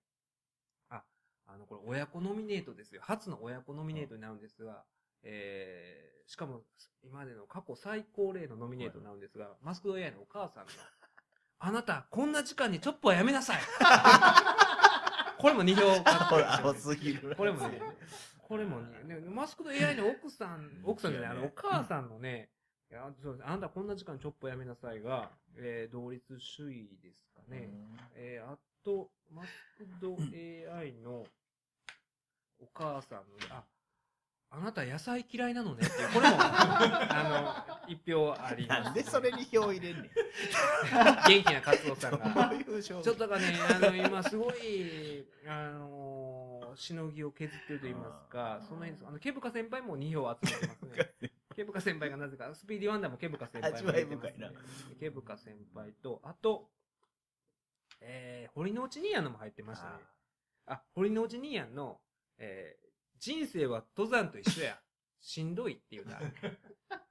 [0.89, 1.03] あ、
[1.47, 3.01] あの、これ親子ノミネートですよ。
[3.03, 4.83] 初の親子ノミネートになるんですが、
[5.23, 6.61] えー、しかも、
[7.03, 10.71] 今までの過去最高齢のノミネートになるんですが、マスクド AI のお母さんが、
[11.59, 13.61] あなた、こんな時間にチョップはやめなさい
[15.37, 16.25] これも2票た。
[16.25, 17.35] これ、アホすぎる。
[17.35, 17.81] これもね、
[18.37, 22.51] これもね、ねマスクド AI の奥さん、奥さんじゃない、あの、お母さんのね、
[22.91, 27.69] いやそうですあなたこんな時間チョップやめなさいが、えー、同率首位ですかね。
[28.15, 30.17] えー、あと、マスクド
[30.75, 31.25] AI の
[32.59, 33.63] お母さんのね、あ、
[34.53, 40.11] あなた野菜嫌いなのねっていう、これも、 あの、一票あります、なんでそれに票入れんねん。
[41.25, 42.51] 元気なカツオさんが。
[42.83, 50.81] ちょっとだからね、あの、今すごい、あのしのぎを削ってると言いますか、その辺、あの、ケブカ先輩も2票集めてます
[51.21, 51.31] ね。
[51.55, 54.51] ケブカ先輩がなぜか、スピーディーワンダーもケブカ先輩も入れてますね。
[54.99, 56.69] ケブカ先輩と、あと、
[58.01, 59.93] えー、堀之内兄やんのも入ってましたね。
[60.65, 62.01] あ、堀之内兄やんの、
[62.37, 62.80] えー、
[63.21, 64.79] 人生は登山と一緒や。
[65.21, 66.19] しんどいっていうな。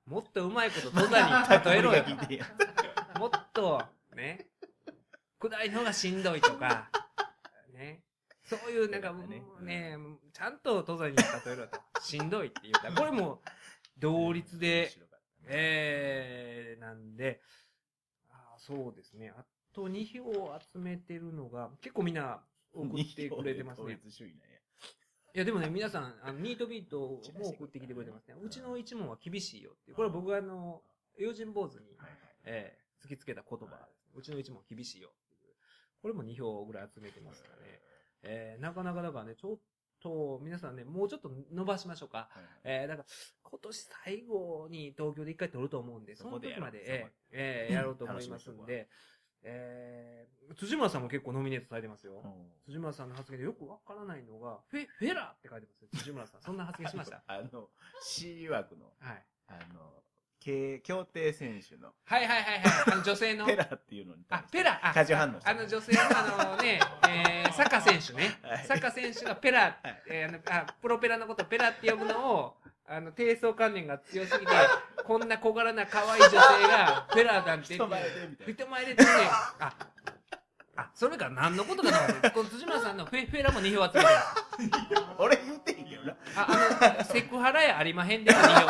[0.05, 2.05] もっとうまいこと登山に例えろよ。
[3.17, 3.81] もっと、
[4.17, 4.51] ね、
[5.39, 6.91] 下りの方がしんどいとか、
[7.73, 8.03] ね、
[8.43, 9.97] そういうなんか、ねね、
[10.33, 11.81] ちゃんと登山に例えろと。
[12.01, 13.41] しんどいって言ったら、これも
[13.97, 14.91] 同率で、
[15.47, 17.41] えー、なんで、
[18.31, 19.31] あーそうですね。
[19.31, 23.85] あと2票集めてるのが、結構みんな送ってくれてますね。
[23.85, 24.50] 統一主義なんや
[25.35, 28.35] いや、でもね、皆さん、あの、 ニートビートも送ってきてくれてますね。
[28.43, 29.97] うちの一問は厳しいよっていう。
[29.97, 30.83] これは僕があの、
[31.17, 31.97] 用心坊主に、
[32.45, 34.13] えー突きつけた言葉ですね。
[34.15, 35.55] うちの一問厳しいよっていう。
[36.03, 37.81] これも2票ぐらい集めてますかね。
[38.23, 39.59] えーなかなかだからね、ちょっ
[40.01, 42.29] と、皆さんね、もうちょっと伸ばしましょうか。
[42.31, 43.09] はいえー、だから、
[43.43, 48.91] 今年最後に東京で一回撮ると思うんで、その時まで、えーえーやろうと思いますんで、
[49.43, 52.23] えー、辻村さんも結構ノミネートされてますよ。
[52.67, 56.43] 辻村さんの発言でよくわからないのが、フェ、フェラーって書いてますよ、辻村さん。
[56.43, 57.23] そんな発言しました？
[57.29, 57.69] あの
[58.03, 59.25] C 枠のはい。
[59.49, 60.03] あの
[60.43, 62.93] 競競艇選手のはいはいはいはい。
[62.93, 63.45] あの女性の。
[63.47, 68.39] ペラっていうのに対あし、てペラ、あ、過剰反応あの女性のあのね、えー、 サッカー選手ね。
[68.43, 70.33] はいサッカー選手がペラはい、えーあ
[70.63, 74.53] のあ、プロペラのことをペラって呼ぶのを、あの、低層観念が強すぎて、
[75.05, 78.55] こんな小柄な可愛い女性が、ペラなんて言人って、前でみたいな。
[78.55, 79.09] 人前でってね、
[79.61, 79.73] あ、
[80.77, 85.03] あ、それから何のことかなこの辻村さんのフェフェラも2票集めてる。
[85.19, 86.17] 俺言ってへんけどな。
[86.37, 88.67] あ、あの、セクハラやありまへんでも2票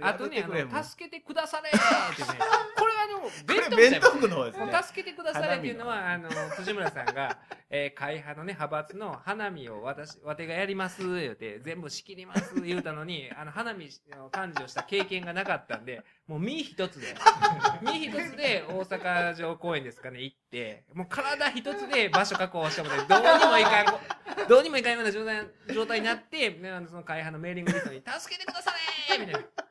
[0.00, 2.28] あとね、あの、助けてくだされーってね。
[2.76, 4.82] これはあの、弁当区の方ですね。
[4.82, 7.38] 助けてくださいっていうのは、あの、辻村さんが、
[7.70, 17.14] えー、会派のね、派閥の花見を私、わてがやります、言うて、全部仕切ります、言うたのに、あの、花見の幹事をした経験がなかったんで、もう身一つで、
[17.82, 24.00] 身一つで大阪城公園ですかね、行って、もう体一つで場所確保してもね、どうにもいかんこ、
[24.48, 28.72] どうにもいかんような状態状態になって、ねあのその会派のメーリングリストに、助けてくださ
[29.14, 29.67] いみたいな。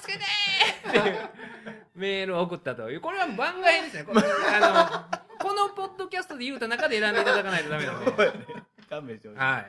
[0.00, 1.30] 助けてーっていう
[1.94, 3.00] メールを送ったという。
[3.00, 4.04] これは番外編ですね。
[4.04, 8.10] これあの、このポッドキャストで言うた中で選んでいただかないとダメなんで。
[8.10, 8.38] そうやね
[8.88, 9.40] 勘弁してほしい。
[9.40, 9.64] はい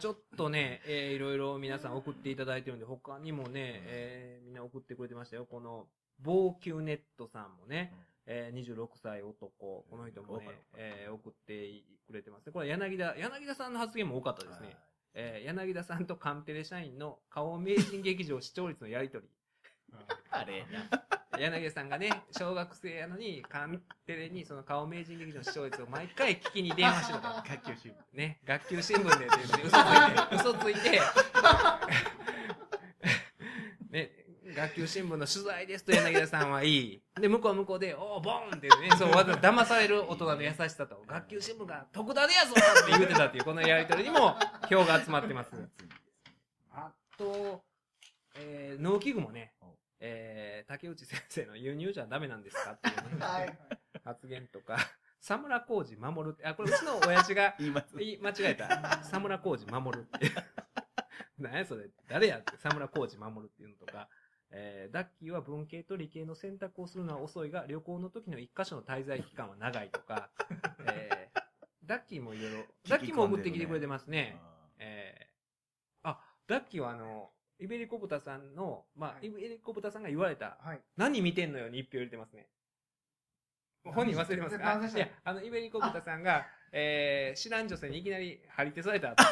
[0.00, 5.44] ちょっとね、えーいろいろ皆さん送っていただいてるんで、他にもね、えーみんな送ってくれてましたよ。
[5.44, 5.86] この、
[6.22, 7.92] 防球ネットさんもね、
[8.24, 11.68] えー26歳男、この人もね、えー送って
[12.06, 12.52] くれてますね。
[12.52, 14.74] これ柳田、柳田さんの発言も多かったですね。
[15.14, 19.26] えー柳田さんとカンテレ社員の顔名人劇場視聴率のやりとり。
[20.30, 20.66] あれ
[21.38, 27.42] 柳田さんがね、小学生やのに、カンテレにその顔名人劇場の視聴率を毎回聞きに電話してたと。
[27.48, 27.94] 学級新聞。
[28.12, 31.00] ね、学級新聞でって言って、嘘ついて、嘘ついて、ね、
[34.54, 37.02] 学級新聞の取材ですと柳田さんはいい。
[37.20, 42.54] で、向こうは向こうで、おー、ボーンってね、そう、わざ騙される大人の優しさと、学級新聞が特ダネやぞっ
[42.86, 44.36] て言ってたっていう、このやりとりにも
[44.70, 45.50] 票が集まってます。
[46.72, 47.62] あと、
[48.36, 49.66] えー、農機具もねお、
[50.00, 53.58] えー、竹内先生の輸入じゃダメなんですかっていうね、 はい。
[54.04, 54.76] 発言とか、
[55.26, 57.96] 佐村浩二守るって、あ、これうちの親父が 言います。
[57.96, 58.68] 言い間違えた。
[58.98, 60.30] 佐村浩二守るって。
[61.38, 61.88] 何やそれ。
[62.08, 62.52] 誰やって。
[62.58, 64.08] 佐村浩二守るっていうのとか。
[64.56, 70.30] えー、ダッキーは文系と理系の選択をするのは遅いが、旅行の時の一箇所の滞在期間は長いとか。
[70.86, 71.40] えー、
[71.84, 74.40] ダッキーもいろいろ、ダッキーも送ってきてくれてますね。
[74.78, 80.80] えー、あ、ダッキーはあの、イベリコブタさんの、まあ、はいイベリコブタさんが言われた、はい。
[80.96, 82.48] 何見てんのよに一票入れてますね。
[83.82, 86.46] 本人忘れてますかいや、あの、イベリコブタさんが、
[86.76, 89.22] えー、知らん女性にいきなり張り手されたって。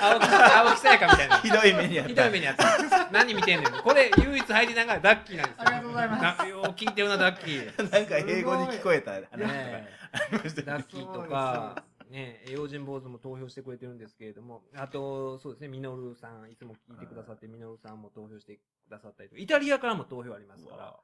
[0.00, 1.38] 青木、青木さやかみたいな。
[1.38, 2.08] ひどい目にあった。
[2.10, 3.10] ひどい目にあった。
[3.10, 3.82] 何見てんのよ。
[3.82, 5.62] これ、唯一入りながらダッキーなんですよ。
[5.62, 7.90] ありがとうございますなよう聞いてるな、ダッキー。
[7.90, 9.18] なんか英語に聞こえた。
[9.20, 18.60] ダッキーとか、ね、用心坊主も投票してくれてるんですけれども、あと、そうですね、ミノルさん、いつも聞いてくださって、ミノルさんも投票してく
[18.90, 20.96] ださったりとか、イタリアからも投票ありますから、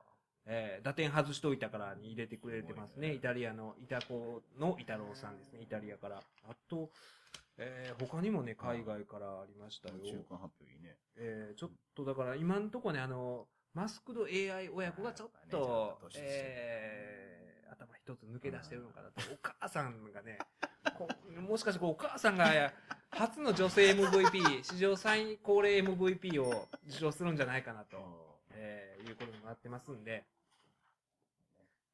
[0.46, 3.12] えー、打点外しといたからに入れてくれてますね。
[3.12, 6.22] イタリアの、イタコのイタロウさんですね、イタリアから。
[6.48, 6.90] あと、
[7.56, 9.94] えー、他にもね、海外からありましたよ。
[10.04, 10.96] 中間発表いいね。
[11.16, 19.32] えー、ちょっとだから今んとこね、あの、マスクド AI 親子がちょっはいとねえー、頭一つ抜け出してるのかなと。
[19.32, 20.38] お母さんがね、
[20.96, 21.08] こ
[21.40, 22.72] もしかしてお母さんが
[23.10, 28.23] 初の女性 MVP、史上最高齢 MVP を受賞するんじゃないかなと、
[28.54, 30.24] えー、いうことになってますんで、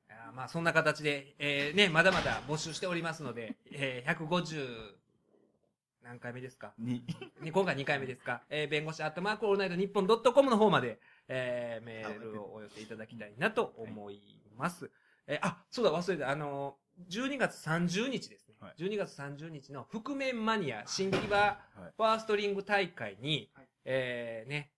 [0.08, 4.94] あーまあそんな形で、えー、ね、まだまだ募集しておりますので、えー、150、
[6.02, 6.72] 何回目ですか？
[6.78, 7.04] に、
[7.40, 10.98] に今回2回目ですか、えー、弁護士アットマークオールナイトニッポンドットコムの方まで、
[11.28, 14.20] えー、メールをお寄せいただきたいなと思い
[14.56, 14.90] ます。
[15.26, 16.30] えーあ、そうだ、忘れた。
[16.30, 18.56] あのー、12月30日ですね。
[18.60, 18.74] はい。
[18.82, 21.58] 12月30日の覆面マニア新木場は
[21.88, 21.92] い。
[21.96, 23.68] ファーストリング大会に、はい。
[23.84, 24.72] えー、ね、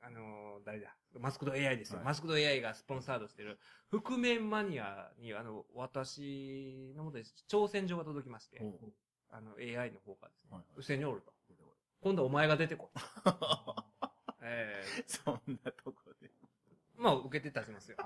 [0.00, 1.98] あのー誰だ、マスクド AI ですよ。
[1.98, 3.58] はいマスクド AI がスポンサードしてる、
[3.90, 8.60] 覆面マニアに、あの、私のもとで挑戦状が届きまして、
[9.30, 11.32] あの、AI の方からですね、はいうせにおると。
[12.00, 12.98] 今度お前が出てこい。
[14.42, 16.26] えそんなとこで。
[16.26, 16.30] ー、
[16.96, 17.96] まあ、受けて立ちますよ。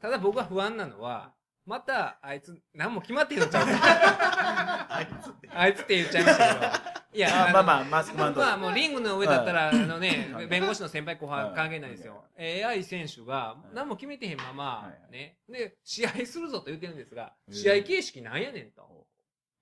[0.00, 1.34] ただ僕は不安なのは、
[1.66, 3.72] また、あいつ、何も決まってんのちゃうか
[4.94, 5.48] あいつって。
[5.50, 6.99] あいつって言っちゃいましたけど。
[7.12, 8.40] いや、のあまあまあ、マスクマンと。
[8.40, 12.24] まあもうリングの上だったら、あのねはい、弁護士の先輩後輩はい関係ないですよ。
[12.38, 13.74] AI 選手がい。
[13.74, 17.54] 何も決めてへんままはい、ね、で、試合するぞと言ってるんですが、うん。
[17.54, 19.06] 試合形式なんやねんと。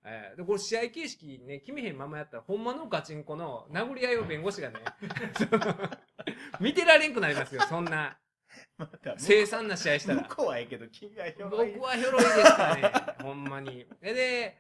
[0.05, 4.77] えーで、これ試合形式ね、決めへんままやったら、ほんまのガチンコの殴り合いを弁護士がね、
[6.61, 8.19] 見てられんくなりますよ、そんな。
[8.79, 10.23] また、凄惨な試合したら。
[10.23, 10.37] 向。
[10.37, 12.93] こうはええけど、君はよ僕はひょろいですからね、
[13.23, 13.87] ほんまに。
[14.01, 14.59] でで、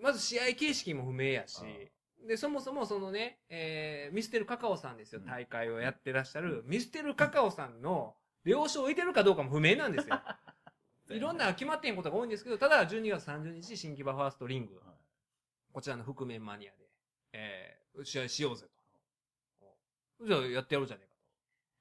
[0.00, 1.60] まず試合形式も不明やし、
[2.26, 8.14] で、そもそもそのね、えーミステルカカオさんですよ、うん大会をやってらっしゃる、ミステルカカオさんの
[8.44, 10.20] 了承を得てるかどうかも不明なんですよ。
[11.10, 14.80] いろんな決まってんことが多いんですけど、ただ12月30日、新木場ファーストリング、
[15.72, 16.78] こちらの覆面マニアで、
[17.32, 18.66] えー試合しようぜ
[19.60, 20.26] と。
[20.26, 21.22] じゃあやってやろうじゃねえかと。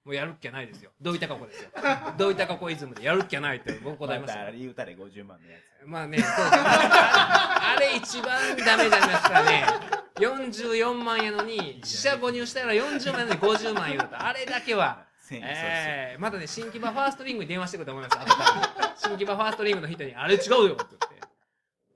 [0.04, 0.92] もうやるっきゃないですよ。
[1.00, 1.70] どういったかこですよ。
[2.18, 4.58] どういったかこイズムでやるっきゃないって僕答えましたよまた。
[4.58, 5.86] 言うたれ50万のやつ。
[5.86, 10.01] まあね、そうですあれ一番ダメになりますからね。
[10.22, 14.22] 44万やのに、死者誤入したら40万やのに50万言うと。
[14.22, 18.44] あれだけは、えー、まだね、新木場ファーストリングに電話してくると思います、後か
[18.80, 18.94] ら。
[18.98, 21.12] 新木場ファーストリングの人に、あれ違うよって言って。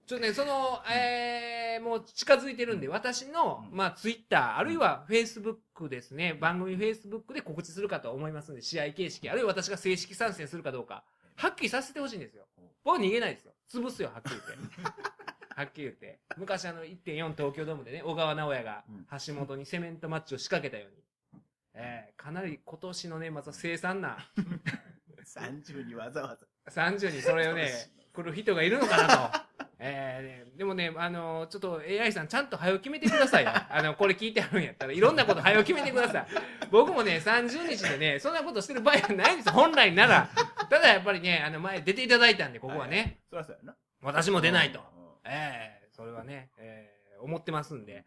[0.08, 11.04] ちょっとね、その、えー、もう近づいてるんで、私の、うんまあ、ツイッター、あるいはフェイスブックですね、番組フェイスブックで告知するかと思いますんで、試合形式、あるいは私が正式参戦するかどうか、
[11.36, 12.46] はっきりさせてほしいんですよ。
[12.84, 13.54] 僕は逃げないですよ。
[13.70, 14.42] 潰すよ、はっきり
[14.76, 15.15] 言って。
[15.56, 16.20] はっきり言って。
[16.38, 21.42] 昔あの、1.4東京ドームでね、小川直也がうん橋本にセメントマッチを仕掛けたように。
[21.74, 24.18] えー、かなり今年の年末は凄惨な
[25.26, 26.38] 30にわざわ
[26.70, 27.72] ざ30にそれをね、
[28.14, 29.46] 来る人がいるのかなと。
[29.80, 33.52] えーねでもね、あのちょっと AI さんちゃんと早く決めてくださいよ。
[33.54, 36.28] あの、これ聞いてあるんやったら、いろんなこと早く決めてください。
[36.72, 40.30] 僕もね、30日でね、そんなことしてる場合じゃないんですよ、本来なら。
[40.70, 44.95] ただやっぱりね、あの、前出ていただいたんで、ここはね、そりゃそうやな私も出ないと。
[45.26, 48.06] うんええそれはね、ええ思ってますんで、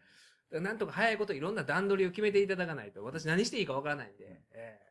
[0.51, 4.89] なんとか早いこといろんな段取りを決めていただかないと、私何していいかわからないんで、ええ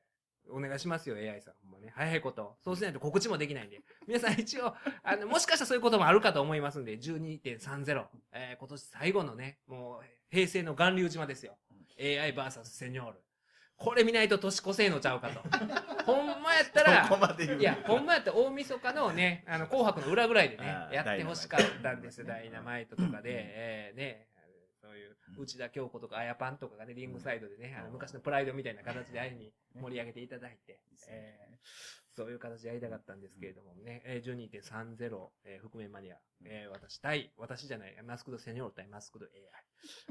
[0.51, 1.55] お願いしますよ、AI さん。
[1.63, 2.57] ほんまね、早いこと。
[2.65, 3.81] そうしないと告知もできないんで。
[4.07, 8.07] 皆さん一応、あの、もしかしたらそういうこともあるかと思いますんで、12.30。
[8.33, 11.59] えー今年最後のね、もう、平成の巌流島ですよ。
[11.99, 13.21] AIVS セニョール。
[13.79, 15.41] これ見ないと年越せえのちゃうかと。
[16.05, 17.09] ほんまやったら、
[17.59, 24.27] いや、ほんまやったら大晦日のね、あの、紅白の裏ぐらいでねやってほしかったんですよ、ダダイナマイトとかで、えーね、
[24.81, 31.59] そういう、内田京子とか、あやパンとかがね、リングサイドでね、あの、昔のプライドみたいな形であいに盛り上げていただいて、えー
[32.19, 39.31] そういう形でやりたかったんですけれどもね、えー、12.30、えー、覆面マニア、えー私対、私じゃない、マスクドセニョール対マスクド AI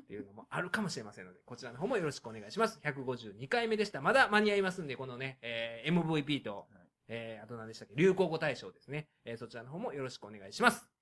[0.02, 2.80] っていうのもあるかもしれませんので、こちらの方もよろしくお願いします。
[2.82, 4.00] 152回目でした。
[4.02, 6.68] まだ間に合いますんで、このね、えー MVP と、
[7.10, 7.96] えー、あと何でしたっけ？
[7.96, 9.10] 流行語大賞ですね。
[9.26, 10.97] えーそちらの方もよろしくお願いします。